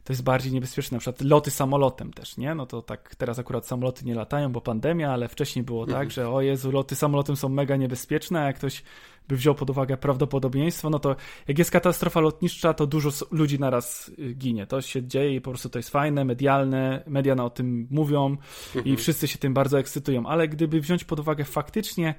[0.04, 0.96] to jest bardziej niebezpieczne.
[0.96, 2.54] Na przykład loty samolotem też, nie?
[2.54, 6.10] No to tak teraz akurat samoloty nie latają, bo pandemia, ale wcześniej było tak, mhm.
[6.10, 8.82] że o Jezu, loty samolotem są mega niebezpieczne, a jak ktoś
[9.28, 11.16] by wziął pod uwagę prawdopodobieństwo, no to
[11.48, 14.66] jak jest katastrofa lotnicza, to dużo ludzi naraz y, ginie.
[14.66, 18.36] To się dzieje i po prostu to jest fajne, medialne, media o tym mówią
[18.74, 18.96] i mhm.
[18.96, 22.14] wszyscy się tym bardzo ekscytują, ale gdyby wziąć pod uwagę faktycznie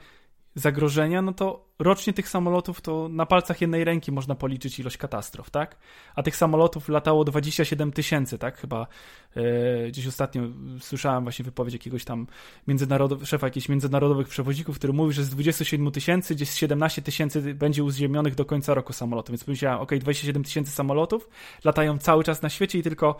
[0.55, 5.49] zagrożenia, no to rocznie tych samolotów to na palcach jednej ręki można policzyć ilość katastrof,
[5.49, 5.77] tak?
[6.15, 8.57] A tych samolotów latało 27 tysięcy, tak?
[8.57, 8.87] Chyba
[9.35, 10.41] e, gdzieś ostatnio
[10.79, 12.27] słyszałem właśnie wypowiedź jakiegoś tam
[12.67, 17.83] międzynarodow- szefa jakichś międzynarodowych przewoźników, który mówi, że z 27 tysięcy gdzieś 17 tysięcy będzie
[17.83, 19.31] uziemionych do końca roku samolotów.
[19.31, 21.29] Więc powiedziałem, ok, 27 tysięcy samolotów
[21.63, 23.19] latają cały czas na świecie i tylko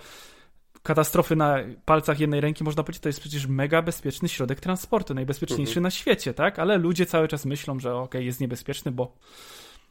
[0.84, 5.71] katastrofy na palcach jednej ręki, można powiedzieć, to jest przecież mega bezpieczny środek transportu, najbezpieczniejszy
[5.71, 5.84] mhm.
[5.84, 6.59] na świecie, tak?
[6.59, 9.15] Ale ludzie cały czas myślą, że okej, okay, jest niebezpieczny, bo,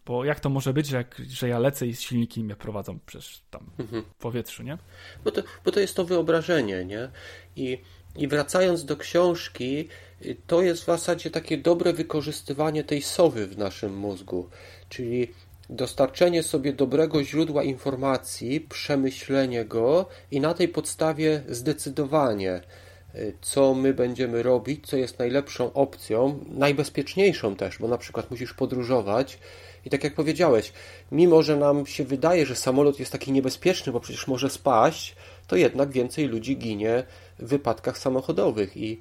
[0.06, 3.42] bo jak to może być, że, jak, że ja lecę i silniki mnie prowadzą przecież
[3.50, 4.02] tam mhm.
[4.02, 4.78] w powietrzu, nie?
[5.24, 7.08] Bo to, bo to jest to wyobrażenie, nie?
[7.56, 7.78] I,
[8.16, 9.88] I wracając do książki,
[10.46, 14.50] to jest w zasadzie takie dobre wykorzystywanie tej sowy w naszym mózgu,
[14.88, 15.28] czyli
[15.70, 22.60] dostarczenie sobie dobrego źródła informacji, przemyślenie go i na tej podstawie zdecydowanie,
[23.14, 28.54] y, co my będziemy robić, co jest najlepszą opcją, najbezpieczniejszą też, bo na przykład musisz
[28.54, 29.38] podróżować.
[29.84, 30.72] I tak jak powiedziałeś,
[31.12, 35.16] mimo że nam się wydaje, że samolot jest taki niebezpieczny, bo przecież może spaść,
[35.46, 37.04] to jednak więcej ludzi ginie
[37.38, 38.76] w wypadkach samochodowych.
[38.76, 38.98] I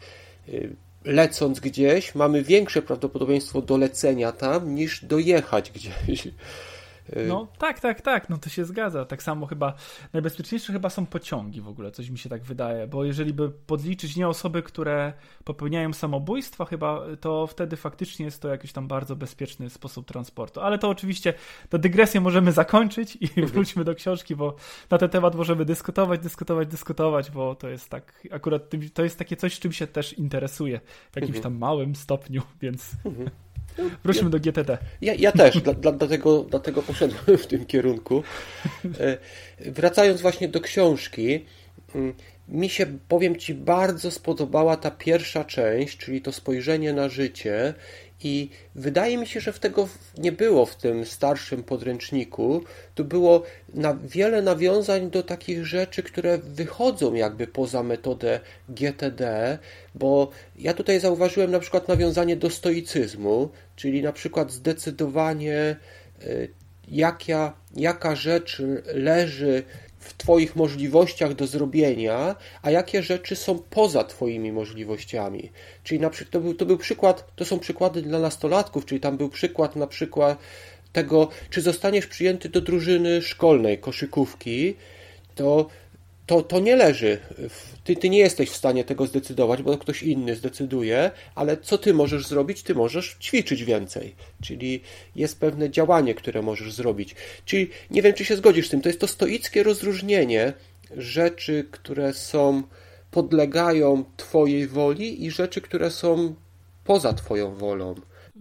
[0.50, 0.76] y,
[1.08, 6.28] lecąc gdzieś, mamy większe prawdopodobieństwo dolecenia tam niż dojechać gdzieś.
[7.28, 9.06] No tak, tak, tak, no to się zgadza.
[9.06, 9.74] Tak samo chyba
[10.14, 14.16] najbezpieczniejsze chyba są pociągi w ogóle, coś mi się tak wydaje, bo jeżeli by podliczyć
[14.16, 19.70] nie osoby, które popełniają samobójstwa chyba, to wtedy faktycznie jest to jakiś tam bardzo bezpieczny
[19.70, 20.62] sposób transportu.
[20.62, 21.34] Ale to oczywiście,
[21.70, 23.48] tę dygresję możemy zakończyć i mhm.
[23.48, 24.56] wróćmy do książki, bo
[24.90, 28.62] na ten temat możemy dyskutować, dyskutować, dyskutować, bo to jest tak, akurat
[28.94, 30.80] to jest takie coś, czym się też interesuje
[31.12, 31.44] w jakimś mhm.
[31.44, 32.92] tam małym stopniu, więc...
[34.04, 34.78] Wróćmy ja, do GTD.
[35.02, 38.24] Ja, ja też, dla, dla, dlatego, dlatego poszedłem w tym kierunku.
[39.00, 39.18] E,
[39.72, 41.46] wracając właśnie do książki,
[41.96, 42.14] mm,
[42.48, 47.74] mi się, powiem Ci, bardzo spodobała ta pierwsza część, czyli to spojrzenie na życie
[48.24, 49.88] i wydaje mi się, że w tego
[50.18, 52.64] nie było w tym starszym podręczniku.
[52.96, 53.44] Tu było
[53.74, 58.40] na wiele nawiązań do takich rzeczy, które wychodzą jakby poza metodę
[58.70, 59.58] GTD,
[59.96, 65.76] bo ja tutaj zauważyłem na przykład nawiązanie do stoicyzmu, czyli na przykład zdecydowanie
[66.24, 66.50] y,
[66.88, 68.62] jaka, jaka rzecz
[68.94, 69.64] leży
[70.00, 75.52] w Twoich możliwościach do zrobienia, a jakie rzeczy są poza Twoimi możliwościami.
[75.84, 79.30] Czyli na to był, to był przykład, to są przykłady dla nastolatków, czyli tam był
[79.30, 80.38] przykład na przykład
[80.94, 84.76] tego, czy zostaniesz przyjęty do drużyny szkolnej, koszykówki,
[85.36, 85.70] to
[86.28, 87.18] to, to nie leży.
[87.84, 91.94] Ty, ty nie jesteś w stanie tego zdecydować, bo ktoś inny zdecyduje, ale co ty
[91.94, 92.64] możesz zrobić?
[92.64, 94.16] Ty możesz ćwiczyć więcej.
[94.42, 94.82] Czyli
[95.16, 97.16] jest pewne działanie, które możesz zrobić.
[97.46, 98.82] Czyli nie wiem, czy się zgodzisz z tym.
[98.82, 100.54] To jest to stoickie rozróżnienie
[100.98, 102.64] rzeczy, które są
[103.12, 106.36] podlegają Twojej woli i rzeczy, które są
[106.84, 107.96] poza Twoją wolą.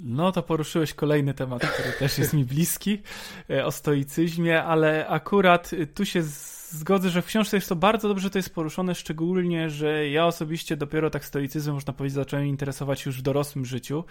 [0.05, 3.03] No to poruszyłeś kolejny temat, który też jest mi bliski,
[3.51, 6.23] e, o stoicyzmie, ale akurat tu się
[6.71, 10.77] zgodzę, że w książce jest to bardzo dobrze to jest poruszone, szczególnie, że ja osobiście
[10.77, 14.05] dopiero tak stoicyzmem, można powiedzieć, zacząłem interesować już w dorosłym życiu.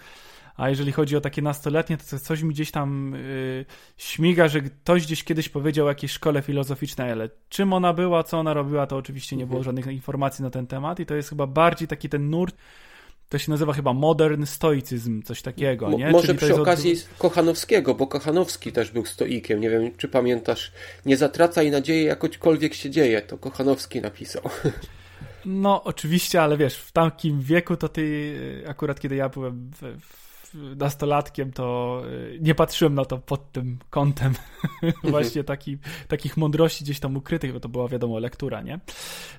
[0.56, 3.64] A jeżeli chodzi o takie nastoletnie, to coś mi gdzieś tam yy,
[3.96, 8.38] śmiga, że ktoś gdzieś kiedyś powiedział o jakiejś szkole filozoficznej, ale czym ona była, co
[8.38, 9.64] ona robiła, to oczywiście nie było mhm.
[9.64, 12.56] żadnych informacji na ten temat i to jest chyba bardziej taki ten nurt,
[13.28, 16.10] to się nazywa chyba modern stoicyzm, coś takiego, nie?
[16.10, 17.18] Może Czyli przy okazji od...
[17.18, 19.60] Kochanowskiego, bo Kochanowski też był stoikiem.
[19.60, 20.72] Nie wiem, czy pamiętasz,
[21.06, 23.22] nie zatracaj nadziei, jakośkolwiek się dzieje.
[23.22, 24.42] To Kochanowski napisał.
[25.44, 30.25] No, oczywiście, ale wiesz, w takim wieku to ty, akurat kiedy ja byłem w, w
[30.76, 34.32] nastolatkiem, to y, nie patrzyłem na to pod tym kątem
[35.04, 35.78] właśnie taki,
[36.08, 38.80] takich mądrości gdzieś tam ukrytych, bo to była wiadomo lektura, nie?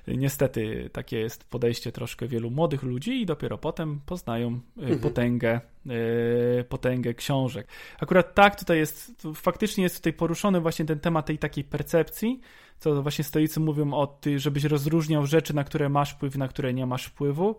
[0.06, 4.98] Niestety takie jest podejście troszkę wielu młodych ludzi i dopiero potem poznają y, mhm.
[4.98, 7.68] potęgę y, potęgę książek.
[8.00, 12.40] Akurat tak tutaj jest, faktycznie jest tutaj poruszony właśnie ten temat tej takiej percepcji,
[12.78, 16.74] co właśnie stoicy mówią o tym, żebyś rozróżniał rzeczy, na które masz wpływ, na które
[16.74, 17.56] nie masz wpływu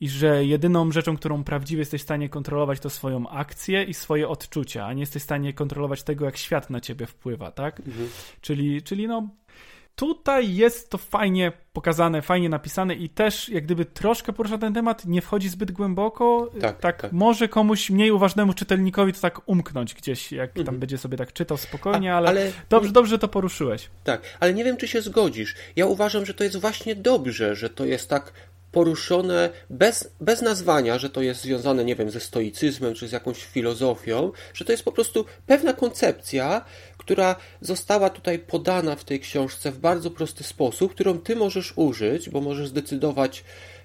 [0.00, 4.28] i że jedyną rzeczą, którą prawdziwie jesteś w stanie kontrolować, to swoją akcję i swoje
[4.28, 7.80] odczucia, a nie jesteś w stanie kontrolować tego, jak świat na ciebie wpływa, tak?
[7.80, 8.08] Mhm.
[8.40, 9.28] Czyli, czyli no.
[9.96, 15.06] Tutaj jest to fajnie pokazane, fajnie napisane i też jak gdyby troszkę porusza ten temat,
[15.06, 16.50] nie wchodzi zbyt głęboko.
[16.60, 17.12] Tak, tak, tak.
[17.12, 20.66] może komuś mniej uważnemu czytelnikowi to tak umknąć gdzieś, jak mhm.
[20.66, 23.90] tam będzie sobie tak czytał spokojnie, a, ale, ale, dobrze, dobrze to poruszyłeś.
[24.04, 25.54] Tak, ale nie wiem, czy się zgodzisz.
[25.76, 28.32] Ja uważam, że to jest właśnie dobrze, że to jest tak
[28.74, 33.44] poruszone bez, bez nazwania, że to jest związane, nie wiem, ze stoicyzmem czy z jakąś
[33.44, 36.64] filozofią, że to jest po prostu pewna koncepcja,
[36.98, 42.30] która została tutaj podana w tej książce w bardzo prosty sposób, którą ty możesz użyć,
[42.30, 43.44] bo możesz zdecydować,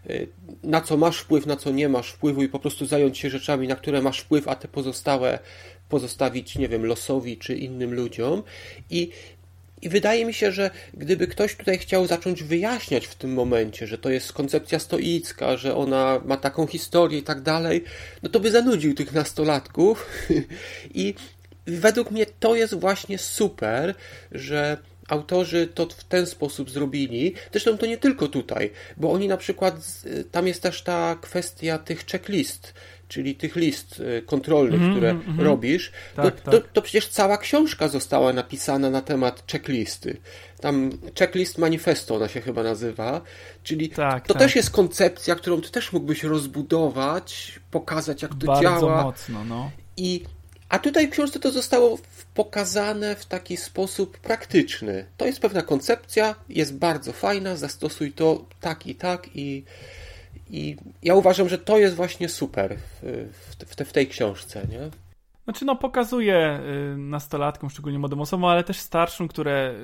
[0.10, 0.28] y,
[0.64, 3.68] na co masz wpływ, na co nie masz wpływu i po prostu zająć się rzeczami,
[3.68, 5.40] na które masz wpływ, a te pozostałe
[5.90, 8.44] pozostawić, nie wiem, losowi czy innym ludziom.
[8.90, 9.10] I
[9.82, 13.98] i wydaje mi się, że gdyby ktoś tutaj chciał zacząć wyjaśniać w tym momencie, że
[13.98, 17.84] to jest koncepcja stoicka, że ona ma taką historię i tak dalej,
[18.24, 20.06] no to by zanudził tych nastolatków.
[20.94, 21.14] I
[21.66, 23.96] według mnie to jest właśnie super,
[24.32, 24.78] że
[25.08, 27.34] autorzy to w ten sposób zrobili.
[27.52, 29.76] Zresztą to nie tylko tutaj, bo oni na przykład,
[30.32, 32.74] tam jest też ta kwestia tych checklist,
[33.10, 36.64] czyli tych list y, kontrolnych, mm, które mm, robisz, tak, to, tak.
[36.64, 40.18] To, to, przecież cała książka została napisana na temat checklisty.
[40.62, 43.22] Tam checklist manifesto ona się chyba nazywa,
[43.64, 44.44] czyli tak, to tak.
[44.44, 48.80] też jest koncepcja, którą ty też mógłbyś rozbudować, pokazać jak to Bardzo działa.
[48.82, 49.72] Bardzo mocno, no.
[49.98, 50.24] I
[50.70, 51.98] a tutaj w książce to zostało
[52.34, 55.06] pokazane w taki sposób praktyczny.
[55.18, 59.64] To jest pewna koncepcja, jest bardzo fajna, zastosuj to tak i tak i
[60.50, 63.30] i ja uważam, że to jest właśnie super w,
[63.68, 64.90] w, te, w tej książce, nie?
[65.50, 66.60] Znaczy, no, pokazuje
[66.94, 69.76] y, nastolatkom, szczególnie młodym osobom, ale też starszym, które y,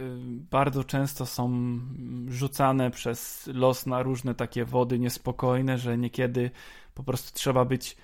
[0.51, 1.79] bardzo często są
[2.27, 6.51] rzucane przez los na różne takie wody niespokojne, że niekiedy
[6.93, 7.97] po prostu trzeba być,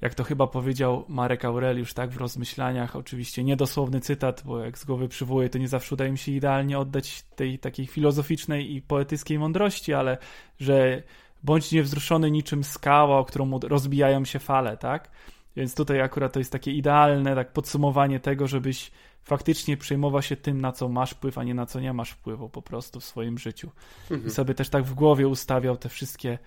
[0.00, 4.84] jak to chyba powiedział Marek Aureliusz, tak, w rozmyślaniach, oczywiście niedosłowny cytat, bo jak z
[4.84, 9.38] głowy przywołuję, to nie zawsze udaje mi się idealnie oddać tej takiej filozoficznej i poetyckiej
[9.38, 10.18] mądrości, ale
[10.58, 11.02] że
[11.42, 15.10] bądź niewzruszony niczym skała, o którą rozbijają się fale, tak?
[15.56, 18.90] Więc tutaj akurat to jest takie idealne tak podsumowanie tego, żebyś
[19.22, 22.48] faktycznie przejmował się tym, na co masz wpływ, a nie na co nie masz wpływu
[22.48, 23.70] po prostu w swoim życiu.
[24.02, 24.26] Mhm.
[24.26, 26.38] I sobie też tak w głowie ustawiał te wszystkie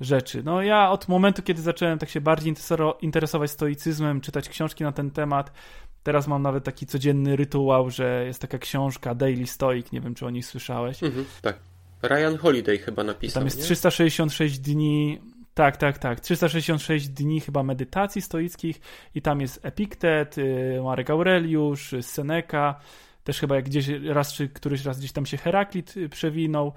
[0.00, 0.42] rzeczy.
[0.42, 2.54] No ja od momentu, kiedy zacząłem tak się bardziej
[3.00, 5.52] interesować stoicyzmem, czytać książki na ten temat,
[6.02, 10.26] teraz mam nawet taki codzienny rytuał, że jest taka książka Daily Stoic, nie wiem czy
[10.26, 11.02] o niej słyszałeś.
[11.02, 11.69] Mhm, tak.
[12.02, 13.40] Ryan Holiday chyba napisał.
[13.40, 13.64] Tam jest nie?
[13.64, 15.20] 366 dni.
[15.54, 16.20] Tak, tak, tak.
[16.20, 18.80] 366 dni chyba medytacji stoickich
[19.14, 22.80] i tam jest Epiktet, y, Marek Aureliusz, Seneca,
[23.24, 26.72] też chyba jak gdzieś raz czy któryś raz gdzieś tam się Heraklit y, przewinął.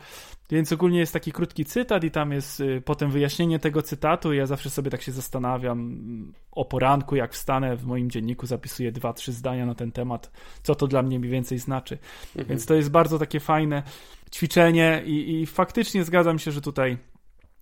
[0.49, 4.33] Więc ogólnie jest taki krótki cytat i tam jest y, potem wyjaśnienie tego cytatu.
[4.33, 8.91] Ja zawsze sobie tak się zastanawiam mm, o poranku, jak wstanę w moim dzienniku, zapisuję
[8.91, 10.31] dwa, trzy zdania na ten temat,
[10.63, 11.97] co to dla mnie mniej więcej znaczy.
[12.27, 12.47] Mhm.
[12.47, 13.83] Więc to jest bardzo takie fajne
[14.31, 16.97] ćwiczenie i, i faktycznie zgadzam się, że tutaj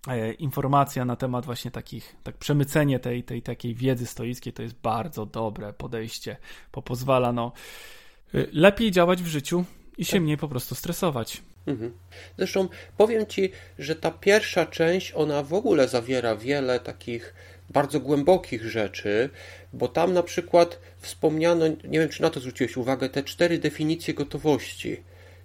[0.08, 4.80] e, informacja na temat właśnie takich, tak przemycenie tej, tej takiej wiedzy stoickiej to jest
[4.80, 6.36] bardzo dobre podejście,
[6.72, 7.52] bo pozwala no
[8.52, 9.64] lepiej działać w życiu
[9.98, 10.22] i się tak.
[10.22, 11.42] mniej po prostu stresować.
[11.66, 11.92] Mhm.
[12.38, 17.34] Zresztą powiem Ci, że ta pierwsza część, ona w ogóle zawiera wiele takich
[17.70, 19.30] bardzo głębokich rzeczy,
[19.72, 24.14] bo tam na przykład wspomniano, nie wiem czy na to zwróciłeś uwagę, te cztery definicje
[24.14, 25.02] gotowości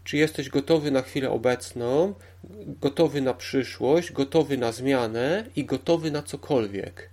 [0.07, 2.13] czy jesteś gotowy na chwilę obecną,
[2.67, 7.09] gotowy na przyszłość, gotowy na zmianę i gotowy na cokolwiek.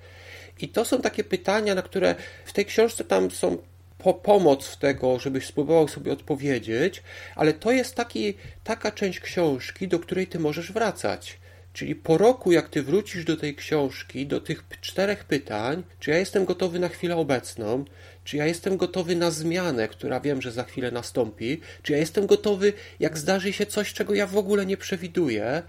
[0.61, 2.15] I to są takie pytania, na które
[2.45, 3.59] w tej książce tam są
[3.99, 7.03] po pomoc w tego, żebyś spróbował sobie odpowiedzieć,
[7.37, 8.35] ale to jest taki,
[8.65, 11.39] taka część książki, do której ty możesz wracać.
[11.73, 16.19] Czyli po roku, jak ty wrócisz do tej książki, do tych czterech pytań, czy ja
[16.19, 17.85] jestem gotowy na chwilę obecną,
[18.25, 22.27] czy ja jestem gotowy na zmianę, która wiem, że za chwilę nastąpi, czy ja jestem
[22.27, 25.63] gotowy, jak zdarzy się coś, czego ja w ogóle nie przewiduję.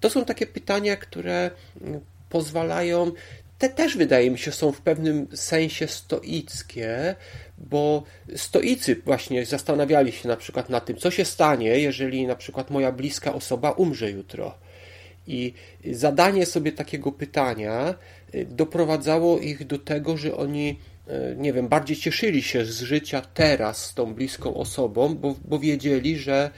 [0.00, 1.50] To są takie pytania, które
[1.80, 3.12] mm, pozwalają
[3.68, 7.14] te też wydaje mi się są w pewnym sensie stoickie,
[7.58, 8.02] bo
[8.36, 12.92] stoicy właśnie zastanawiali się na przykład na tym, co się stanie, jeżeli na przykład moja
[12.92, 14.54] bliska osoba umrze jutro.
[15.26, 15.54] I
[15.92, 17.94] zadanie sobie takiego pytania
[18.34, 23.22] y, doprowadzało ich do tego, że oni, y, nie wiem, bardziej cieszyli się z życia
[23.34, 26.50] teraz z tą bliską osobą, bo, bo wiedzieli, że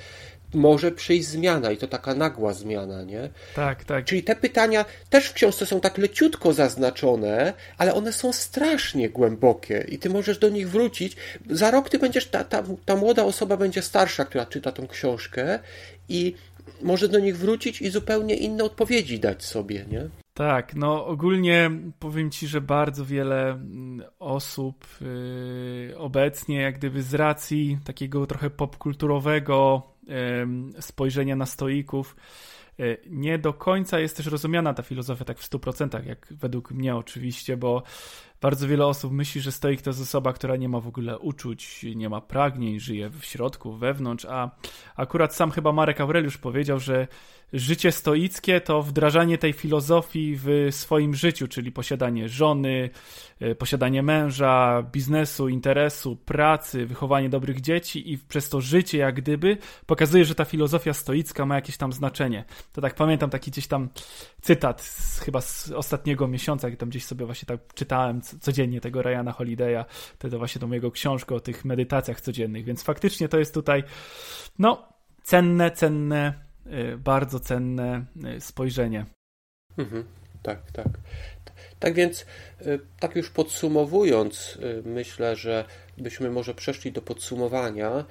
[0.55, 3.31] może przyjść zmiana i to taka nagła zmiana, nie?
[3.55, 4.05] Tak, tak.
[4.05, 9.87] Czyli te pytania też w książce są tak leciutko zaznaczone, ale one są strasznie głębokie
[9.89, 11.17] i ty możesz do nich wrócić.
[11.51, 15.59] Za rok ty będziesz, ta, ta, ta młoda osoba będzie starsza, która czyta tą książkę
[16.09, 16.35] i
[16.83, 20.09] może do nich wrócić i zupełnie inne odpowiedzi dać sobie, nie?
[20.35, 27.15] Tak, no ogólnie powiem Ci, że bardzo wiele mm, osób yy, obecnie, jak gdyby z
[27.15, 29.83] racji takiego trochę popkulturowego
[30.81, 32.17] spojrzenia na stoików,
[32.79, 36.97] yy, nie do końca jest też rozumiana ta filozofia tak w 100%, jak według mnie
[36.97, 37.83] oczywiście, bo
[38.41, 41.87] bardzo wiele osób myśli, że stoik to jest osoba, która nie ma w ogóle uczuć,
[41.97, 44.51] nie ma pragnień, żyje w środku, wewnątrz, a
[44.97, 47.09] akurat sam chyba Marek Aureliusz powiedział, że
[47.53, 52.91] życie stoickie to wdrażanie tej filozofii w swoim życiu, czyli posiadanie żony,
[53.41, 59.59] e, posiadanie męża, biznesu, interesu, pracy, wychowanie dobrych dzieci i przez to życie jak gdyby
[59.87, 62.45] pokazuje, że ta filozofia stoicka ma jakieś tam znaczenie.
[62.73, 63.89] To tak pamiętam taki gdzieś tam
[64.41, 69.03] cytat z, chyba z ostatniego miesiąca, jak tam gdzieś sobie właśnie tak czytałem codziennie tego
[69.03, 69.85] Ryana Holiday'a,
[70.19, 73.85] to, właśnie tą jego książkę o tych medytacjach codziennych, więc faktycznie to jest tutaj
[74.59, 74.89] no
[75.23, 78.05] cenne, cenne Y, bardzo cenne
[78.37, 79.07] y, spojrzenie.
[79.79, 80.05] Mhm.
[80.43, 80.89] tak, tak.
[81.79, 82.27] Tak więc,
[82.67, 85.65] y, tak już podsumowując, myślę, że
[85.99, 88.05] byśmy może przeszli do podsumowania.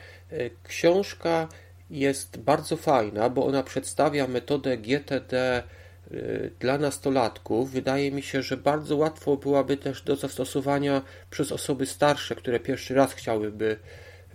[0.64, 1.48] Książka
[1.90, 5.64] jest bardzo fajna, bo ona przedstawia metodę GTD
[6.60, 7.72] dla nastolatków.
[7.72, 12.94] Wydaje mi się, że bardzo łatwo byłaby też do zastosowania przez osoby starsze, które pierwszy
[12.94, 13.80] raz chciałyby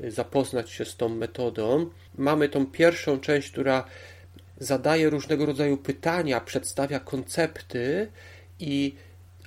[0.09, 1.91] zapoznać się z tą metodą.
[2.19, 3.85] Mamy tą pierwszą część, która
[4.59, 8.09] zadaje różnego rodzaju pytania, przedstawia koncepty
[8.59, 8.95] i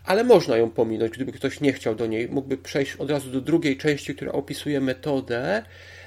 [0.05, 3.41] ale można ją pominąć, gdyby ktoś nie chciał do niej, mógłby przejść od razu do
[3.41, 5.63] drugiej części, która opisuje metodę,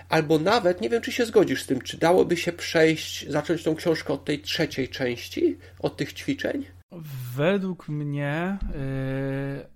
[0.08, 3.74] albo nawet, nie wiem czy się zgodzisz z tym, czy dałoby się przejść, zacząć tą
[3.74, 6.64] książkę od tej trzeciej części, od tych ćwiczeń?
[7.36, 9.66] Według mnie yy,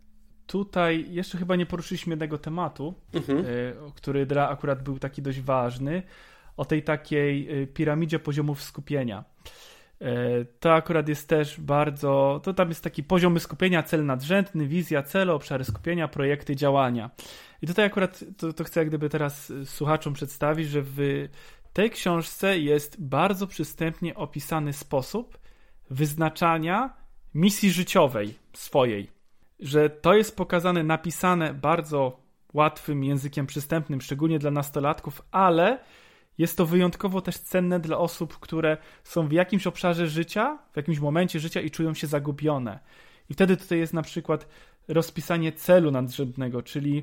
[0.46, 3.38] tutaj jeszcze chyba nie poruszyliśmy jednego tematu, mhm.
[3.38, 6.02] yy, który dla akurat był taki dość ważny,
[6.56, 9.24] o tej takiej yy, piramidzie poziomów skupienia.
[10.00, 12.40] E, to akurat jest też bardzo.
[12.44, 17.10] To tam jest taki poziomy skupienia, cel nadrzędny, wizja celu, obszary skupienia, projekty, działania.
[17.62, 21.28] I tutaj akurat to, to chcę jak gdyby teraz słuchaczom przedstawić, że w
[21.72, 25.38] tej książce jest bardzo przystępnie opisany sposób
[25.90, 26.92] wyznaczania
[27.34, 29.10] misji życiowej swojej.
[29.60, 32.20] Że to jest pokazane, napisane bardzo
[32.54, 35.78] łatwym językiem przystępnym, szczególnie dla nastolatków, ale
[36.40, 40.98] jest to wyjątkowo też cenne dla osób, które są w jakimś obszarze życia, w jakimś
[40.98, 42.78] momencie życia i czują się zagubione.
[43.30, 44.48] I wtedy tutaj jest na przykład
[44.88, 47.02] rozpisanie celu nadrzędnego, czyli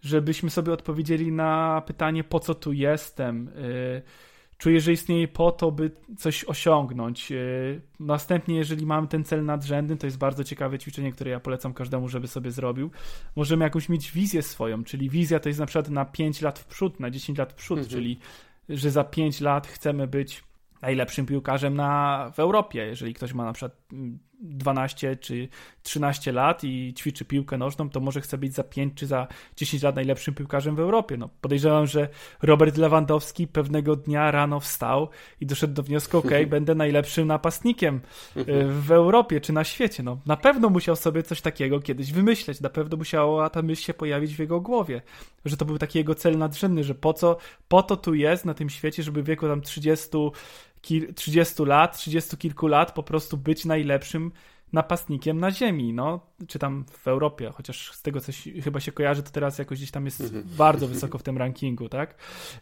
[0.00, 3.48] żebyśmy sobie odpowiedzieli na pytanie, po co tu jestem.
[3.48, 4.02] Y,
[4.58, 7.32] czuję, że istnieje po to, by coś osiągnąć.
[7.32, 11.74] Y, następnie, jeżeli mamy ten cel nadrzędny, to jest bardzo ciekawe ćwiczenie, które ja polecam
[11.74, 12.90] każdemu, żeby sobie zrobił.
[13.36, 16.64] Możemy jakąś mieć wizję swoją, czyli wizja to jest na przykład na 5 lat w
[16.64, 17.90] przód, na 10 lat w przód, mhm.
[17.90, 18.18] czyli
[18.68, 20.44] że za 5 lat chcemy być
[20.82, 22.86] najlepszym piłkarzem na, w Europie.
[22.86, 23.82] Jeżeli ktoś ma na przykład
[24.42, 25.48] 12 czy
[25.82, 29.26] 13 lat i ćwiczy piłkę nożną, to może chce być za 5 czy za
[29.56, 31.16] 10 lat najlepszym piłkarzem w Europie.
[31.16, 32.08] No, podejrzewam, że
[32.42, 35.08] Robert Lewandowski pewnego dnia rano wstał
[35.40, 38.00] i doszedł do wniosku, ok, będę najlepszym napastnikiem
[38.36, 40.02] e, w Europie czy na świecie.
[40.02, 43.94] No, na pewno musiał sobie coś takiego kiedyś wymyśleć, na pewno musiała ta myśl się
[43.94, 45.02] pojawić w jego głowie,
[45.44, 47.36] że to był taki jego cel nadrzędny, że po co,
[47.68, 50.08] po to tu jest na tym świecie, żeby w wieku tam 30
[51.14, 54.32] 30 lat, 30 kilku lat po prostu być najlepszym
[54.72, 59.22] napastnikiem na ziemi, no, czy tam w Europie, chociaż z tego coś chyba się kojarzy,
[59.22, 60.44] to teraz jakoś gdzieś tam jest mhm.
[60.56, 62.14] bardzo wysoko w tym rankingu, tak?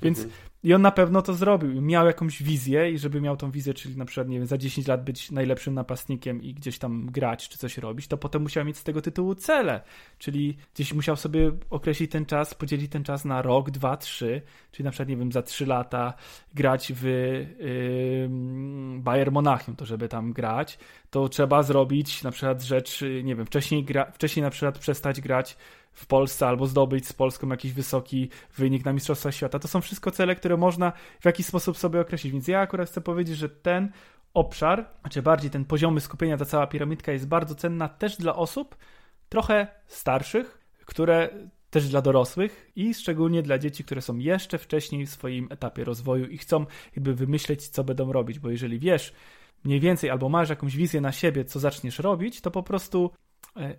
[0.02, 0.36] Więc mhm.
[0.62, 3.96] i on na pewno to zrobił, miał jakąś wizję i żeby miał tą wizję, czyli
[3.96, 7.58] na przykład, nie wiem, za 10 lat być najlepszym napastnikiem i gdzieś tam grać, czy
[7.58, 9.80] coś robić, to potem musiał mieć z tego tytułu cele,
[10.18, 14.84] czyli gdzieś musiał sobie określić ten czas, podzielić ten czas na rok, dwa, trzy, czyli
[14.84, 16.14] na przykład, nie wiem, za 3 lata
[16.54, 18.28] grać w yy,
[19.00, 20.78] Bayern Monachium, to żeby tam grać,
[21.10, 25.56] to trzeba zrobić na przykład rzecz, nie wiem, wcześniej, gra, wcześniej na przykład przestać grać
[25.92, 29.58] w Polsce albo zdobyć z Polską jakiś wysoki wynik na Mistrzostwach Świata.
[29.58, 32.32] To są wszystko cele, które można w jakiś sposób sobie określić.
[32.32, 33.92] Więc ja akurat chcę powiedzieć, że ten
[34.34, 38.76] obszar, czy bardziej ten poziomy skupienia, ta cała piramidka jest bardzo cenna też dla osób
[39.28, 41.28] trochę starszych, które
[41.70, 46.26] też dla dorosłych i szczególnie dla dzieci, które są jeszcze wcześniej w swoim etapie rozwoju
[46.26, 46.66] i chcą
[46.96, 49.12] jakby wymyśleć, co będą robić, bo jeżeli wiesz,
[49.64, 53.10] mniej więcej albo masz jakąś wizję na siebie, co zaczniesz robić, to po prostu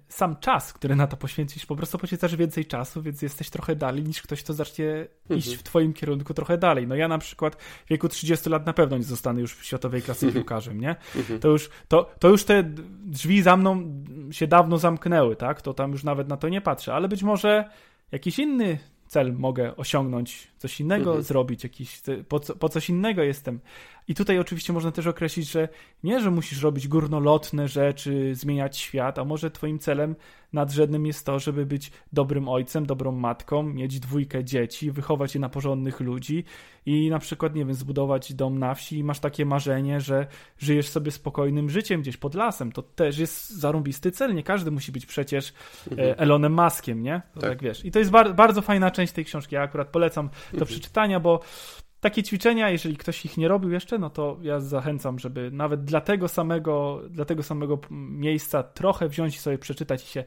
[0.07, 4.03] sam czas, który na to poświęcisz, po prostu poświęcasz więcej czasu, więc jesteś trochę dalej
[4.03, 5.39] niż ktoś, kto zacznie mhm.
[5.39, 6.87] iść w twoim kierunku trochę dalej.
[6.87, 10.01] No ja na przykład w wieku 30 lat na pewno nie zostanę już w światowej
[10.01, 10.43] klasy mhm.
[10.43, 10.95] piłkarzem, nie?
[11.15, 11.39] Mhm.
[11.39, 12.63] To, już, to, to już te
[13.05, 15.61] drzwi za mną się dawno zamknęły, tak?
[15.61, 17.69] To tam już nawet na to nie patrzę, ale być może
[18.11, 18.79] jakiś inny
[19.11, 21.23] cel mogę osiągnąć, coś innego mhm.
[21.23, 23.59] zrobić, jakiś, po, po, coś innego jestem.
[24.07, 25.69] I tutaj oczywiście można też określić, że
[26.03, 30.15] nie, że musisz robić górnolotne rzeczy, zmieniać świat, a może twoim celem
[30.53, 35.49] nadrzędnym jest to, żeby być dobrym ojcem, dobrą matką, mieć dwójkę dzieci, wychować je na
[35.49, 36.43] porządnych ludzi
[36.85, 40.27] i na przykład, nie wiem, zbudować dom na wsi i masz takie marzenie, że
[40.57, 42.71] żyjesz sobie spokojnym życiem gdzieś pod lasem.
[42.71, 44.35] To też jest zarąbisty cel.
[44.35, 45.49] Nie każdy musi być przecież
[45.87, 46.15] e, mhm.
[46.17, 47.21] Elonem Maskiem, nie?
[47.33, 47.49] To tak.
[47.49, 47.85] tak wiesz.
[47.85, 49.55] I to jest bar bardzo fajna część tej książki.
[49.55, 50.67] Ja akurat polecam do mhm.
[50.67, 51.39] przeczytania, bo
[52.01, 56.01] takie ćwiczenia, jeżeli ktoś ich nie robił jeszcze, no to ja zachęcam, żeby nawet dla
[56.01, 60.23] tego samego, dla tego samego miejsca trochę wziąć i sobie przeczytać i się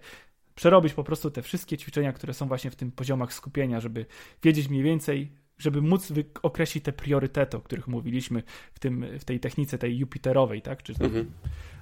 [0.54, 4.06] przerobić po prostu te wszystkie ćwiczenia, które są właśnie w tym poziomach skupienia, żeby
[4.42, 6.12] wiedzieć mniej więcej, żeby móc
[6.42, 8.42] określić te priorytety, o których mówiliśmy
[8.74, 10.82] w, tym, w tej technice tej Jupiterowej, tak?
[10.82, 11.30] Czy tam, mhm.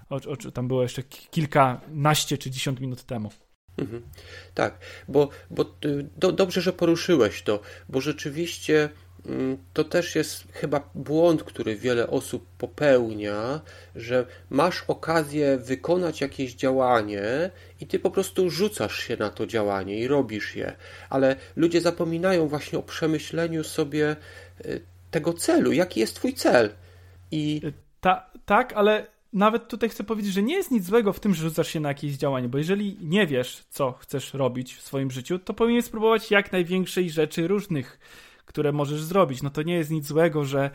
[0.08, 3.30] o, o, tam było jeszcze kilkanaście czy dziesiąt minut temu.
[3.76, 4.02] Mhm.
[4.54, 4.78] Tak,
[5.08, 8.88] bo, bo y, do, dobrze, że poruszyłeś to, bo rzeczywiście
[9.72, 13.60] to też jest chyba błąd, który wiele osób popełnia,
[13.96, 17.50] że masz okazję wykonać jakieś działanie
[17.80, 20.76] i ty po prostu rzucasz się na to działanie i robisz je.
[21.10, 24.16] Ale ludzie zapominają właśnie o przemyśleniu sobie
[24.66, 25.72] y, tego celu.
[25.72, 26.70] Jaki jest twój cel?
[27.30, 27.60] I...
[28.00, 31.42] Ta, tak, ale nawet tutaj chcę powiedzieć, że nie jest nic złego w tym, że
[31.42, 35.38] rzucasz się na jakieś działanie, bo jeżeli nie wiesz, co chcesz robić w swoim życiu,
[35.38, 37.98] to powinieneś spróbować jak największej rzeczy różnych,
[38.44, 39.42] które możesz zrobić.
[39.42, 40.70] No to nie jest nic złego, że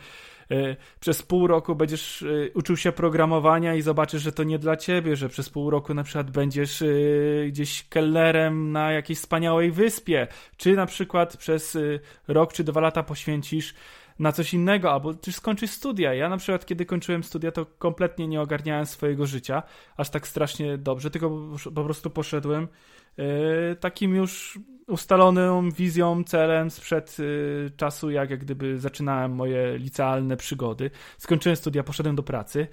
[0.52, 4.76] y, przez pół roku będziesz y, uczył się programowania i zobaczysz, że to nie dla
[4.76, 10.26] ciebie, że przez pół roku na przykład będziesz y, gdzieś kelnerem na jakiejś wspaniałej wyspie,
[10.56, 11.78] czy na przykład przez
[12.28, 13.74] rok czy dwa lata poświęcisz
[14.18, 16.14] na coś innego, albo też skończyć studia.
[16.14, 19.62] Ja na przykład, kiedy kończyłem studia, to kompletnie nie ogarniałem swojego życia
[19.96, 21.30] aż tak strasznie dobrze, tylko
[21.74, 22.68] po prostu poszedłem
[23.80, 24.58] takim już
[24.88, 30.90] ustaloną wizją, celem sprzed yy, czasu, jak, jak gdyby zaczynałem moje licealne przygody.
[31.18, 32.66] Skończyłem studia, poszedłem do pracy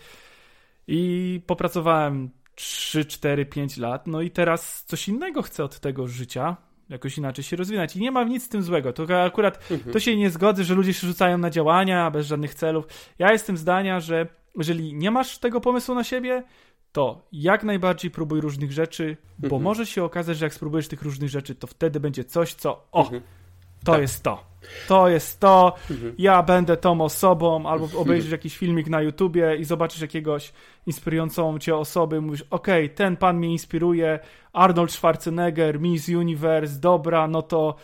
[0.87, 6.57] i popracowałem 3, 4, 5 lat, no i teraz coś innego chcę od tego życia,
[6.89, 7.95] jakoś inaczej się rozwinąć.
[7.95, 8.93] I nie ma nic z tym złego.
[8.93, 9.93] To akurat mhm.
[9.93, 12.87] to się nie zgodzę, że ludzie się rzucają na działania bez żadnych celów.
[13.19, 14.27] Ja jestem zdania, że
[14.57, 16.43] jeżeli nie masz tego pomysłu na siebie,
[16.95, 19.61] to jak najbardziej próbuj różnych rzeczy, bo mhm.
[19.61, 23.03] może się okazać, że jak spróbujesz tych różnych rzeczy, to wtedy będzie coś, co o,
[23.03, 23.21] mhm.
[23.83, 24.01] to tak.
[24.01, 24.43] jest to.
[24.87, 26.15] To jest to, mhm.
[26.17, 30.53] ja będę tą osobą, albo obejrzysz jakiś filmik na YouTubie i zobaczysz jakiegoś
[30.85, 34.19] inspirującą cię osoby, mówisz, okej, okay, ten pan mnie inspiruje,
[34.53, 37.75] Arnold Schwarzenegger, Miss Universe, dobra, no to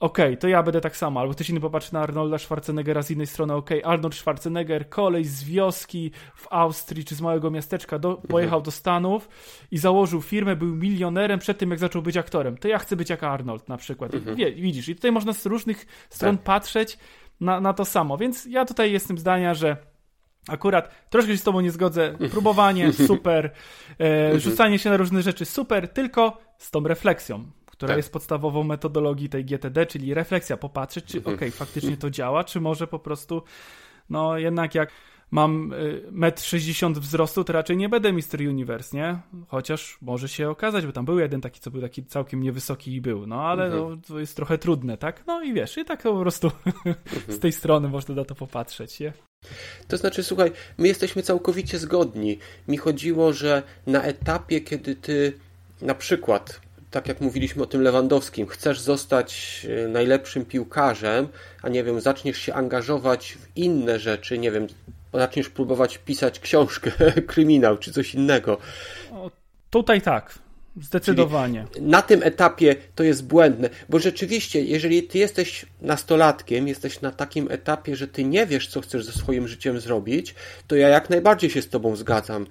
[0.00, 1.20] okej, okay, to ja będę tak samo.
[1.20, 5.24] Albo ktoś inny popatrzy na Arnolda Schwarzeneggera z innej strony, okej, okay, Arnold Schwarzenegger, kolej
[5.24, 9.28] z wioski w Austrii czy z małego miasteczka do, pojechał do Stanów
[9.70, 12.56] i założył firmę, był milionerem przed tym, jak zaczął być aktorem.
[12.56, 14.14] To ja chcę być jak Arnold na przykład.
[14.14, 14.36] Mhm.
[14.36, 16.44] Wie, widzisz, i tutaj można z różnych stron tak.
[16.44, 16.98] patrzeć
[17.40, 18.18] na, na to samo.
[18.18, 19.76] Więc ja tutaj jestem zdania, że
[20.48, 22.14] Akurat troszkę się z Tobą nie zgodzę.
[22.30, 23.50] Próbowanie super,
[23.98, 24.40] e, mhm.
[24.40, 27.50] rzucanie się na różne rzeczy super, tylko z tą refleksją,
[27.80, 27.96] która tak.
[27.96, 31.36] jest podstawową metodologii tej GTD, czyli refleksja, popatrzeć, czy mhm.
[31.36, 33.42] ok, faktycznie to działa, czy może po prostu,
[34.10, 34.90] no jednak jak
[35.30, 39.18] mam 1,60 m wzrostu, to raczej nie będę Mister Universe, nie?
[39.48, 43.00] Chociaż może się okazać, bo tam był jeden taki, co był taki całkiem niewysoki i
[43.00, 43.90] był, no ale mhm.
[43.90, 45.26] no, to jest trochę trudne, tak?
[45.26, 46.96] No i wiesz, i tak po prostu mhm.
[47.28, 49.12] z tej strony można na to popatrzeć, nie?
[49.88, 52.38] To znaczy, słuchaj, my jesteśmy całkowicie zgodni.
[52.68, 55.32] Mi chodziło, że na etapie, kiedy ty
[55.82, 56.60] na przykład
[56.90, 61.28] tak jak mówiliśmy o tym Lewandowskim, chcesz zostać e, najlepszym piłkarzem,
[61.62, 64.66] a nie wiem, zaczniesz się angażować w inne rzeczy, nie wiem,
[65.14, 66.90] zaczniesz próbować pisać książkę,
[67.26, 68.58] kryminał czy coś innego.
[69.12, 69.30] O,
[69.70, 70.38] tutaj tak.
[70.76, 71.66] Zdecydowanie.
[71.72, 77.10] Czyli na tym etapie to jest błędne, bo rzeczywiście, jeżeli ty jesteś nastolatkiem, jesteś na
[77.10, 80.34] takim etapie, że ty nie wiesz, co chcesz ze swoim życiem zrobić,
[80.66, 82.46] to ja jak najbardziej się z tobą zgadzam.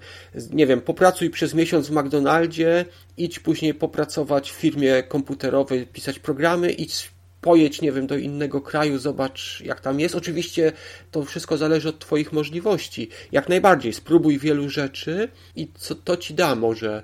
[0.50, 2.84] Nie wiem, popracuj przez miesiąc w McDonaldzie,
[3.16, 7.10] idź później popracować w firmie komputerowej, pisać programy, idź
[7.40, 10.14] pojedź, nie wiem, do innego kraju, zobacz jak tam jest.
[10.14, 10.72] Oczywiście
[11.10, 13.08] to wszystko zależy od Twoich możliwości.
[13.32, 17.02] Jak najbardziej, spróbuj wielu rzeczy i co to Ci da może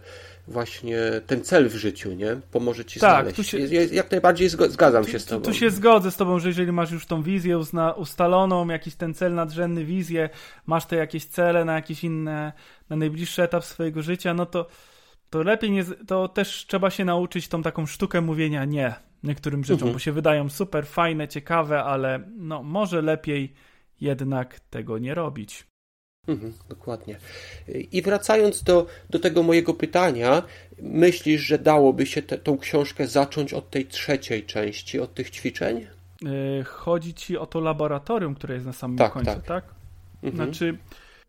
[0.48, 2.36] właśnie ten cel w życiu, nie?
[2.50, 3.50] Pomoże ci tak, znaleźć.
[3.50, 3.58] Się,
[3.92, 5.42] jak najbardziej zgadzam się z tobą.
[5.42, 7.58] Tu, tu, się zgodzę z tobą, że jeżeli masz już tą wizję
[7.96, 10.28] ustaloną, jakiś ten cel nadrzędny, wizję,
[10.66, 12.52] masz te jakieś cele na jakieś inne,
[12.88, 14.66] na najbliższy etap swojego życia, no to,
[15.30, 19.88] to lepiej nie, to też trzeba się nauczyć tą taką sztukę mówienia nie niektórym rzeczom,
[19.88, 19.92] mhm.
[19.92, 23.54] bo się wydają super fajne, ciekawe, ale no może lepiej
[24.00, 25.66] jednak tego nie robić.
[26.28, 27.18] Mhm, dokładnie.
[27.92, 30.42] I wracając do, do tego mojego pytania,
[30.82, 35.86] myślisz, że dałoby się te, tą książkę zacząć od tej trzeciej części, od tych ćwiczeń?
[36.26, 39.44] E, chodzi ci o to laboratorium, które jest na samym tak, końcu, tak?
[39.44, 39.64] tak?
[40.22, 40.34] Mhm.
[40.34, 40.78] Znaczy,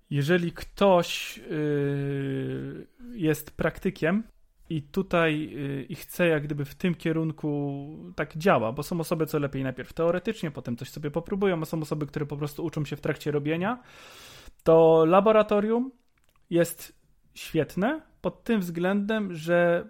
[0.09, 4.23] jeżeli ktoś yy, jest praktykiem
[4.69, 9.25] i tutaj yy, i chce jak gdyby w tym kierunku tak działa, bo są osoby,
[9.25, 12.85] co lepiej najpierw teoretycznie, potem coś sobie popróbują, a są osoby, które po prostu uczą
[12.85, 13.83] się w trakcie robienia,
[14.67, 15.91] to laboratorium
[16.49, 16.99] jest
[17.33, 19.89] świetne pod tym względem, że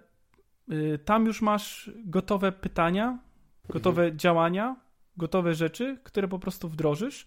[0.72, 3.18] y, tam już masz gotowe pytania,
[3.68, 4.18] gotowe mhm.
[4.18, 4.76] działania,
[5.16, 7.26] gotowe rzeczy, które po prostu wdrożysz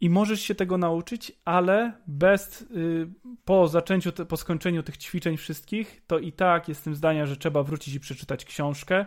[0.00, 3.08] i możesz się tego nauczyć, ale bez y,
[3.44, 7.94] po zaczęciu, po skończeniu tych ćwiczeń wszystkich, to i tak jestem zdania, że trzeba wrócić
[7.94, 9.06] i przeczytać książkę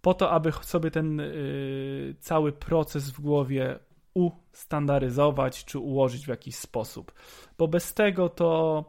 [0.00, 3.78] po to, aby sobie ten y, cały proces w głowie
[4.14, 7.12] ustandaryzować czy ułożyć w jakiś sposób,
[7.58, 8.84] bo bez tego to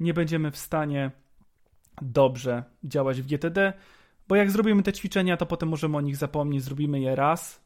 [0.00, 1.10] nie będziemy w stanie
[2.02, 3.72] dobrze działać w GTD,
[4.28, 7.62] bo jak zrobimy te ćwiczenia, to potem możemy o nich zapomnieć, zrobimy je raz,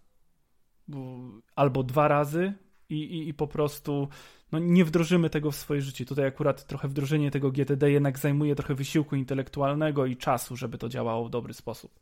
[1.57, 2.53] albo dwa razy
[2.89, 4.09] i, i, i po prostu
[4.53, 6.05] no, nie wdrożymy tego w swoje życie.
[6.05, 10.89] Tutaj akurat trochę wdrożenie tego GTD jednak zajmuje trochę wysiłku intelektualnego i czasu, żeby to
[10.89, 12.01] działało w dobry sposób.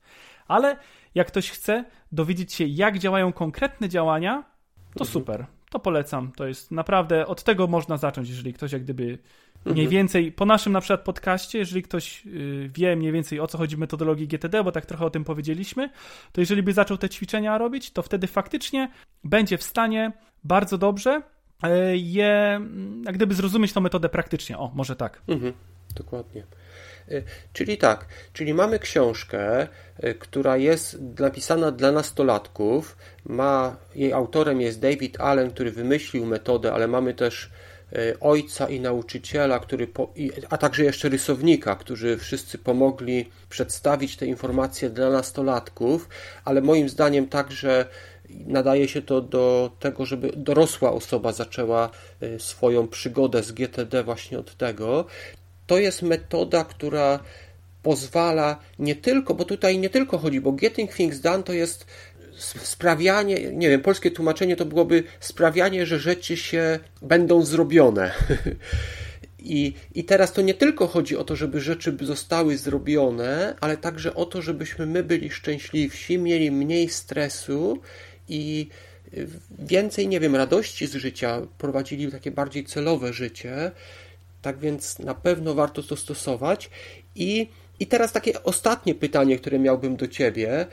[0.48, 0.76] Ale
[1.14, 4.53] jak ktoś chce dowiedzieć się, jak działają konkretne działania,
[4.94, 5.12] to mhm.
[5.12, 5.46] super.
[5.70, 6.32] To polecam.
[6.32, 9.18] To jest naprawdę od tego można zacząć, jeżeli ktoś jak gdyby
[9.64, 9.88] mniej mhm.
[9.88, 13.76] więcej po naszym na przykład podcaście, jeżeli ktoś y, wie mniej więcej o co chodzi
[13.76, 15.90] w metodologii GTD, bo tak trochę o tym powiedzieliśmy,
[16.32, 18.90] to jeżeli by zaczął te ćwiczenia robić, to wtedy faktycznie
[19.24, 20.12] będzie w stanie
[20.44, 21.22] bardzo dobrze
[21.62, 22.60] e, je,
[23.04, 24.58] jak gdyby zrozumieć tą metodę praktycznie.
[24.58, 25.22] O, może tak.
[25.28, 25.52] Mhm,
[25.94, 26.44] dokładnie.
[27.10, 32.96] E, czyli tak, czyli mamy książkę, e, która jest napisana dla nastolatków.
[33.24, 37.50] Ma, jej autorem jest David Allen, który wymyślił metodę, ale mamy też
[38.20, 40.12] ojca i nauczyciela, który po,
[40.50, 46.08] a także jeszcze rysownika, którzy wszyscy pomogli przedstawić te informacje dla nastolatków,
[46.44, 47.86] ale moim zdaniem także
[48.30, 51.90] nadaje się to do tego, żeby dorosła osoba zaczęła
[52.22, 55.06] y, swoją przygodę z GTD właśnie od tego.
[55.66, 57.20] To jest metoda, która
[57.82, 61.86] pozwala nie tylko, bo tutaj nie tylko chodzi, bo getting things done to jest
[62.38, 68.10] sprawianie, nie wiem, polskie tłumaczenie to byłoby sprawianie, że rzeczy się będą zrobione.
[69.38, 74.14] I, I teraz to nie tylko chodzi o to, żeby rzeczy zostały zrobione, ale także
[74.14, 77.78] o to, żebyśmy my byli szczęśliwsi, mieli mniej stresu
[78.28, 78.68] i
[79.58, 83.70] więcej, nie wiem, radości z życia, prowadzili takie bardziej celowe życie.
[84.44, 86.70] Tak więc na pewno warto to stosować.
[87.14, 87.48] I,
[87.80, 90.66] i teraz takie ostatnie pytanie, które miałbym do ciebie.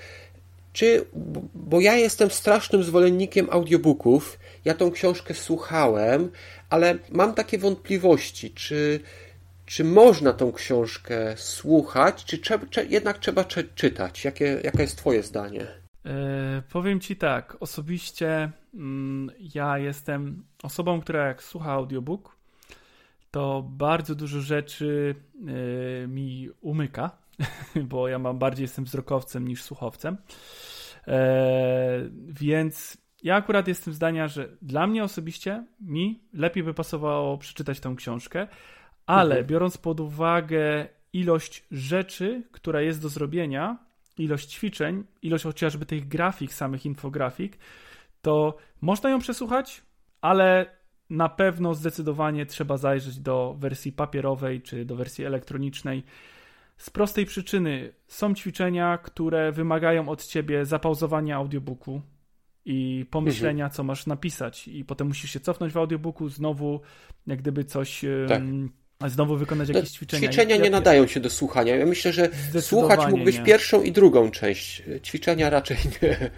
[0.74, 1.06] Czy,
[1.56, 6.32] bo ja jestem strasznym zwolennikiem audiobooków, ja tą książkę słuchałem,
[6.70, 9.00] ale mam takie wątpliwości, czy,
[9.66, 13.46] czy można tą książkę słuchać, czy, czy jednak trzeba
[13.76, 14.26] czytać?
[14.26, 15.68] Jakie, jakie jest Twoje zdanie?
[16.06, 22.41] E, powiem ci tak, osobiście mm, ja jestem osobą, która jak słucha audiobook,
[23.32, 25.16] to bardzo dużo rzeczy
[26.04, 27.18] e, mi umyka,
[27.90, 30.18] bo ja mam bardziej jestem wzrokowcem niż słuchowcem.
[31.08, 37.80] E, więc ja akurat jestem zdania, że dla mnie osobiście mi lepiej by pasowało przeczytać
[37.80, 38.48] tą książkę,
[39.06, 39.48] ale mhm.
[39.48, 43.78] biorąc pod uwagę ilość rzeczy, która jest do zrobienia,
[44.18, 47.58] ilość ćwiczeń, ilość chociażby tych grafik, samych infografik,
[48.22, 49.82] to można ją przesłuchać,
[50.22, 50.81] ale
[51.12, 56.04] na pewno zdecydowanie trzeba zajrzeć do wersji papierowej czy do wersji elektronicznej.
[56.78, 62.02] Z prostej przyczyny są ćwiczenia, które wymagają od ciebie zapauzowania audiobooku
[62.66, 63.76] i pomyślenia, mhm.
[63.76, 66.82] co masz napisać, i potem musisz się cofnąć w audiobooku, znowu
[67.28, 68.06] jak gdyby coś.
[68.28, 68.42] Tak
[69.08, 70.28] znowu wykonać no, jakieś ćwiczenia.
[70.28, 71.76] Ćwiczenia nie nadają się do słuchania.
[71.76, 72.30] Ja myślę, że
[72.62, 73.44] słuchać mógłbyś nie.
[73.44, 74.84] pierwszą i drugą część.
[75.04, 76.32] Ćwiczenia raczej nie.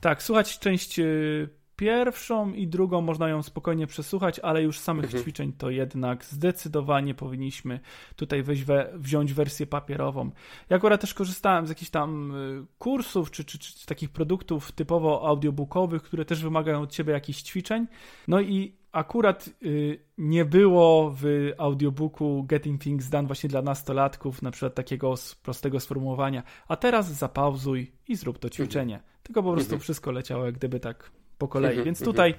[0.00, 1.48] Tak, słuchać część y,
[1.78, 5.22] pierwszą i drugą można ją spokojnie przesłuchać, ale już samych mhm.
[5.22, 7.80] ćwiczeń to jednak zdecydowanie powinniśmy
[8.16, 10.30] tutaj weź we, wziąć wersję papierową.
[10.70, 15.28] Ja akurat też korzystałem z jakichś tam y, kursów czy, czy, czy takich produktów typowo
[15.28, 17.86] audiobookowych, które też wymagają od ciebie jakichś ćwiczeń.
[18.28, 24.50] No i akurat y, nie było w audiobooku Getting Things Done właśnie dla nastolatków, na
[24.50, 28.94] przykład takiego prostego sformułowania, a teraz zapauzuj i zrób to ćwiczenie.
[28.94, 29.12] Mhm.
[29.22, 29.80] Tylko po prostu mhm.
[29.80, 31.70] wszystko leciało jak gdyby tak po kolei.
[31.70, 31.84] Mhm.
[31.84, 32.34] Więc tutaj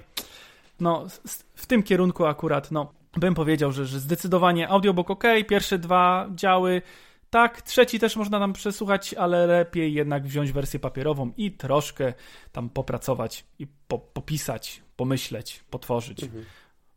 [0.80, 1.06] no,
[1.54, 6.82] w tym kierunku akurat no, bym powiedział, że, że zdecydowanie audiobook ok, pierwsze dwa działy
[7.30, 12.12] tak, trzeci też można tam przesłuchać, ale lepiej jednak wziąć wersję papierową i troszkę
[12.52, 16.22] tam popracować i po, popisać, pomyśleć, potworzyć.
[16.22, 16.44] Mhm.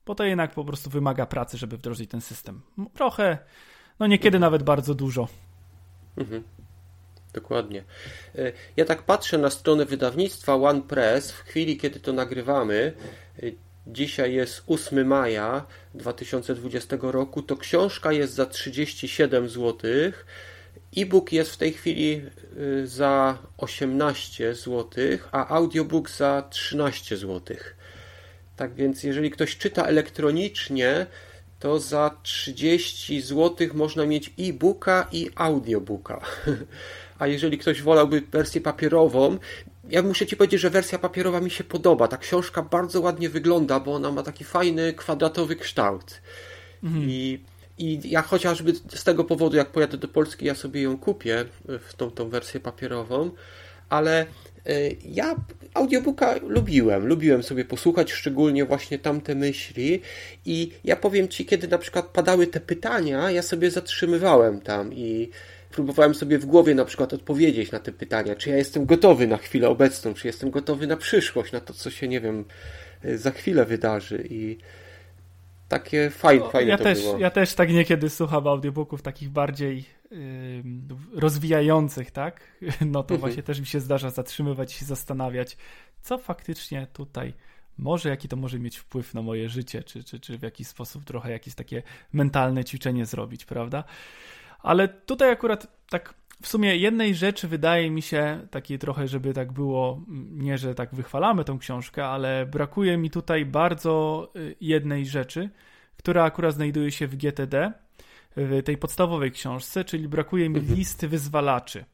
[0.06, 2.62] Bo to jednak po prostu wymaga pracy, żeby wdrożyć ten system.
[2.94, 3.38] Trochę,
[4.00, 4.42] no niekiedy mhm.
[4.42, 5.28] nawet bardzo dużo.
[6.18, 6.44] Mhm.
[7.34, 7.84] Dokładnie.
[8.36, 12.94] E, ja tak patrzę na stronę wydawnictwa One Press w chwili, kiedy to nagrywamy.
[13.44, 13.46] E,
[13.88, 17.42] dzisiaj jest 8 maja 2020 roku.
[17.42, 19.92] To książka jest za 37 zł.
[20.98, 22.22] E-book jest w tej chwili
[22.84, 24.90] e, za 18 zł,
[25.32, 27.58] a audiobook za 13 zł.
[28.56, 31.06] Tak więc, jeżeli ktoś czyta elektronicznie,
[31.60, 36.22] to za 30 zł można mieć e-booka i audiobooka.
[37.24, 39.38] A jeżeli ktoś wolałby wersję papierową,
[39.90, 42.08] ja muszę Ci powiedzieć, że wersja papierowa mi się podoba.
[42.08, 46.22] Ta książka bardzo ładnie wygląda, bo ona ma taki fajny, kwadratowy kształt.
[46.84, 47.10] Mhm.
[47.10, 47.40] I,
[47.78, 51.46] I ja chociażby z tego powodu, jak pojadę do Polski, ja sobie ją kupię
[51.80, 53.32] w tą, tą wersję papierową
[53.94, 54.26] ale
[55.06, 55.36] ja
[55.74, 60.02] audiobooka lubiłem, lubiłem sobie posłuchać, szczególnie właśnie tamte myśli
[60.46, 65.30] i ja powiem Ci, kiedy na przykład padały te pytania, ja sobie zatrzymywałem tam i
[65.74, 69.38] próbowałem sobie w głowie na przykład odpowiedzieć na te pytania, czy ja jestem gotowy na
[69.38, 72.46] chwilę obecną, czy jestem gotowy na przyszłość, na to, co się, nie wiem,
[73.16, 74.58] za chwilę wydarzy i
[75.68, 77.18] takie fajne, fajne ja to też, było.
[77.18, 80.64] Ja też tak niekiedy słucham audiobooków takich bardziej yy,
[81.14, 82.42] rozwijających, tak?
[82.82, 83.20] No to mhm.
[83.20, 85.58] właśnie też mi się zdarza zatrzymywać i się zastanawiać,
[86.02, 87.34] co faktycznie tutaj
[87.78, 91.04] może, jaki to może mieć wpływ na moje życie, czy, czy, czy w jakiś sposób
[91.04, 91.84] trochę jakieś takie
[92.14, 93.84] mentalne ćwiczenie zrobić, prawda?
[94.64, 99.52] Ale tutaj akurat tak w sumie jednej rzeczy wydaje mi się, takiej trochę, żeby tak
[99.52, 105.50] było, nie że tak wychwalamy tą książkę, ale brakuje mi tutaj bardzo y, jednej rzeczy,
[105.98, 107.74] która akurat znajduje się w GTD,
[108.38, 110.78] w tej podstawowej książce, czyli brakuje mi mhm.
[110.78, 111.86] listy wyzwalaczy.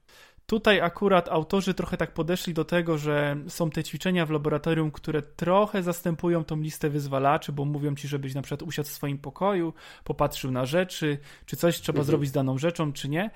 [0.50, 5.22] Tutaj akurat autorzy trochę tak podeszli do tego, że są te ćwiczenia w laboratorium, które
[5.22, 9.74] trochę zastępują tą listę wyzwalaczy, bo mówią ci, żebyś na przykład usiadł w swoim pokoju,
[10.04, 12.06] popatrzył na rzeczy, czy coś trzeba mhm.
[12.08, 13.30] zrobić z daną rzeczą, czy nie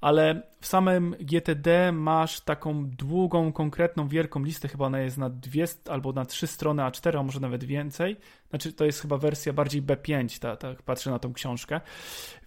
[0.00, 5.64] ale w samym GTD masz taką długą, konkretną, wielką listę, chyba ona jest na dwie
[5.88, 8.16] albo na trzy strony A4, a może nawet więcej.
[8.50, 11.80] Znaczy, to jest chyba wersja bardziej B5, tak ta, patrzę na tą książkę.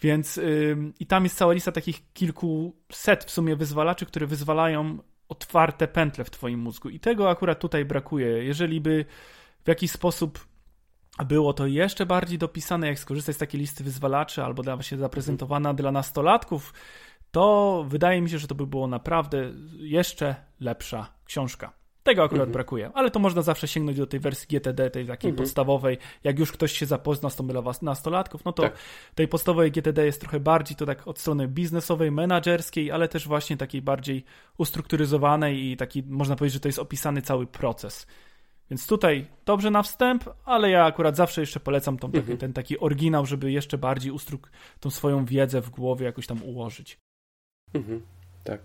[0.02, 4.98] Więc yy, i tam jest cała lista takich kilkuset w sumie wyzwalaczy, które wyzwalają
[5.30, 6.90] otwarte pętle w twoim mózgu.
[6.90, 8.44] I tego akurat tutaj brakuje.
[8.44, 9.06] Jeżeli by
[9.64, 10.48] w jakiś sposób
[11.26, 15.92] było to jeszcze bardziej dopisane, jak skorzystać z takiej listy wyzwalaczy, albo właśnie zaprezentowana dla
[15.92, 16.74] nastolatków,
[17.34, 21.74] to wydaje mi się, że to by było naprawdę jeszcze lepsza książka.
[22.04, 22.52] Tego akurat mhm.
[22.52, 25.36] brakuje, ale to można zawsze sięgnąć do tej wersji GTD, tej takiej mhm.
[25.36, 25.98] podstawowej.
[26.24, 28.78] Jak już ktoś się zapozna z tą dla nastolatków, no to tak.
[29.16, 33.58] tej podstawowej GTD jest trochę bardziej to tak od strony biznesowej, menedżerskiej, ale też właśnie
[33.58, 34.26] takiej bardziej
[34.58, 38.08] ustrukturyzowanej i taki, można powiedzieć, że to jest opisany cały proces.
[38.70, 42.38] Więc tutaj dobrze na wstęp, ale ja akurat zawsze jeszcze polecam tą, mhm.
[42.38, 47.03] ten taki oryginał, żeby jeszcze bardziej ustruk tą swoją wiedzę w głowie jakoś tam ułożyć.
[47.74, 48.02] Mhm,
[48.44, 48.60] tak.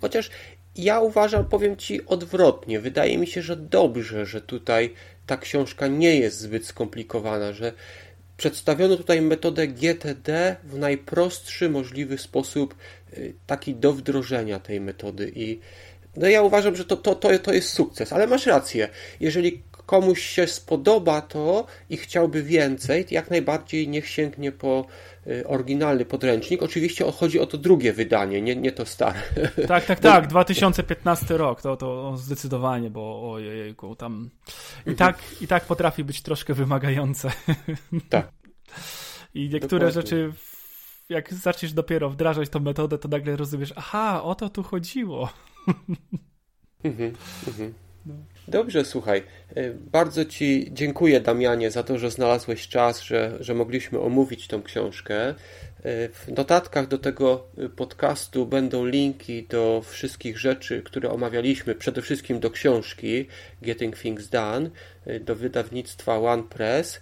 [0.00, 0.30] Chociaż
[0.76, 2.80] ja uważam, powiem Ci odwrotnie.
[2.80, 4.94] Wydaje mi się, że dobrze, że tutaj
[5.26, 7.72] ta książka nie jest zbyt skomplikowana, że
[8.36, 12.74] przedstawiono tutaj metodę GTD w najprostszy możliwy sposób,
[13.12, 15.32] y, taki do wdrożenia tej metody.
[15.34, 15.60] I
[16.16, 18.88] no ja uważam, że to, to, to, to jest sukces, ale masz rację.
[19.20, 24.86] Jeżeli komuś się spodoba to i chciałby więcej, jak najbardziej niech sięgnie po
[25.46, 26.62] oryginalny podręcznik.
[26.62, 29.20] Oczywiście chodzi o to drugie wydanie, nie, nie to stare.
[29.68, 34.30] Tak, tak, tak, 2015 rok, to, to zdecydowanie, bo ojejku, tam
[34.86, 37.32] i tak, i tak potrafi być troszkę wymagające.
[38.08, 38.32] Tak.
[39.34, 39.92] I niektóre Dokładnie.
[39.92, 40.32] rzeczy,
[41.08, 45.28] jak zaczniesz dopiero wdrażać tą metodę, to nagle rozumiesz, aha, o to tu chodziło.
[46.84, 47.12] Mhm,
[47.48, 47.74] mhm.
[48.06, 48.14] No.
[48.48, 49.22] Dobrze, słuchaj.
[49.56, 54.62] E, bardzo Ci dziękuję, Damianie, za to, że znalazłeś czas, że, że mogliśmy omówić tą
[54.62, 55.28] książkę.
[55.28, 55.34] E,
[56.08, 62.40] w notatkach do tego e, podcastu będą linki do wszystkich rzeczy, które omawialiśmy, przede wszystkim
[62.40, 63.26] do książki
[63.62, 64.70] Getting Things Done,
[65.20, 67.00] do wydawnictwa OnePress,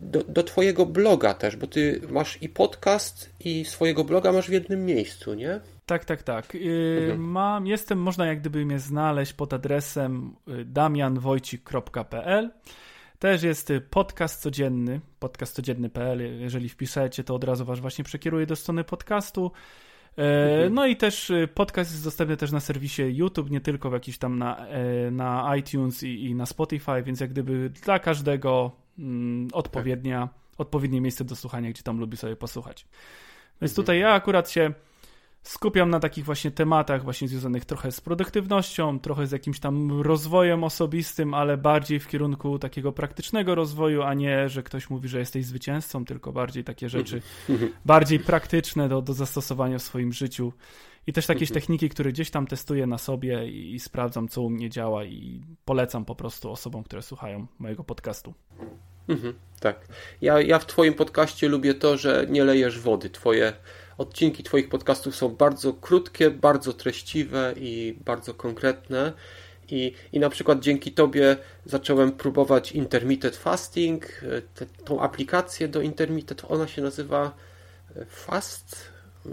[0.00, 4.52] do, do Twojego bloga też, bo Ty masz i podcast, i swojego bloga masz w
[4.52, 5.60] jednym miejscu, nie?
[5.92, 6.54] Tak, tak, tak.
[6.54, 7.30] Y, mhm.
[7.30, 12.50] Mam, jestem, można jak gdyby mnie znaleźć pod adresem y, damianwojcik.pl.
[13.18, 16.40] Też jest y, podcast codzienny, podcastcodzienny.pl.
[16.40, 19.52] Jeżeli wpiszecie, to od razu was właśnie przekieruje do strony podcastu.
[20.16, 20.70] E.
[20.70, 24.38] No i też podcast jest dostępny też na serwisie YouTube, nie tylko w jakiś tam
[24.38, 30.28] na, e, na iTunes i, i na Spotify, więc jak gdyby dla każdego mm, odpowiednia,
[30.58, 32.86] odpowiednie miejsce do słuchania, gdzie tam lubi sobie posłuchać.
[33.60, 34.72] Więc tutaj ja akurat się
[35.42, 40.64] skupiam na takich właśnie tematach właśnie związanych trochę z produktywnością, trochę z jakimś tam rozwojem
[40.64, 45.46] osobistym, ale bardziej w kierunku takiego praktycznego rozwoju, a nie, że ktoś mówi, że jesteś
[45.46, 47.72] zwycięzcą, tylko bardziej takie rzeczy mhm.
[47.84, 50.52] bardziej praktyczne do, do zastosowania w swoim życiu.
[51.06, 51.60] I też jakieś mhm.
[51.60, 55.42] techniki, które gdzieś tam testuję na sobie i, i sprawdzam, co u mnie działa i
[55.64, 58.34] polecam po prostu osobom, które słuchają mojego podcastu.
[59.08, 59.88] Mhm, tak.
[60.20, 63.10] Ja, ja w Twoim podcaście lubię to, że nie lejesz wody.
[63.10, 63.52] Twoje
[63.98, 69.12] Odcinki Twoich podcastów są bardzo krótkie, bardzo treściwe i bardzo konkretne.
[69.68, 74.06] I, I na przykład dzięki Tobie zacząłem próbować intermittent fasting,
[74.54, 77.36] te, tą aplikację do intermittent, ona się nazywa
[77.96, 78.92] e, Fast?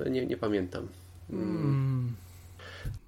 [0.09, 0.87] Nie, nie pamiętam.
[1.29, 2.15] Mm.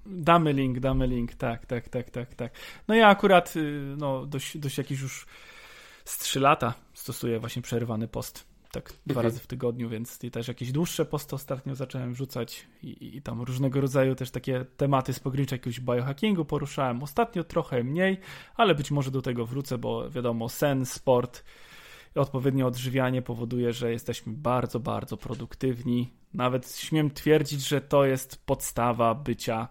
[0.06, 2.52] Damy link, damy link, tak, tak, tak, tak, tak.
[2.88, 3.60] No ja akurat y,
[3.98, 5.26] no, dość, dość jakiś już
[6.04, 8.51] z 3 lata stosuję właśnie przerywany post.
[8.72, 9.24] Tak dwa mhm.
[9.24, 13.80] razy w tygodniu, więc też jakieś dłuższe posty ostatnio zacząłem wrzucać i, i tam różnego
[13.80, 17.02] rodzaju też takie tematy z pogranicza jakiegoś biohackingu poruszałem.
[17.02, 18.20] Ostatnio trochę mniej,
[18.56, 21.44] ale być może do tego wrócę, bo wiadomo, sen, sport
[22.16, 26.12] i odpowiednie odżywianie powoduje, że jesteśmy bardzo, bardzo produktywni.
[26.34, 29.68] Nawet śmiem twierdzić, że to jest podstawa bycia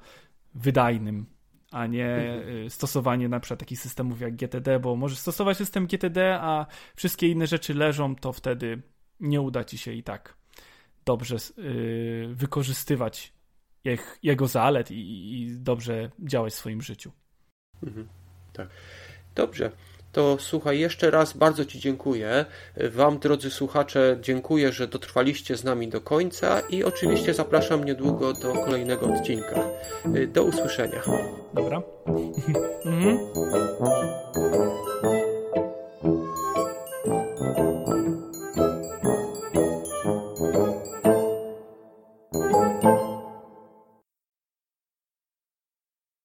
[0.55, 1.25] wydajnym
[1.71, 2.69] a nie mhm.
[2.69, 6.65] stosowanie na przykład takich systemów jak GTD, bo możesz stosować system GTD, a
[6.95, 8.81] wszystkie inne rzeczy leżą, to wtedy
[9.19, 10.37] nie uda ci się i tak
[11.05, 13.33] dobrze yy, wykorzystywać
[14.23, 14.95] jego zalet i,
[15.41, 17.11] i, dobrze działać w swoim życiu.
[17.83, 18.07] Mhm.
[18.53, 18.69] Tak.
[19.35, 19.71] Dobrze.
[20.11, 22.45] To słuchaj, jeszcze raz bardzo Ci dziękuję.
[22.91, 28.53] Wam, drodzy słuchacze, dziękuję, że dotrwaliście z nami do końca i oczywiście zapraszam niedługo do
[28.53, 29.63] kolejnego odcinka.
[30.27, 31.01] Do usłyszenia.
[31.53, 31.81] Dobra.
[32.85, 33.17] mhm.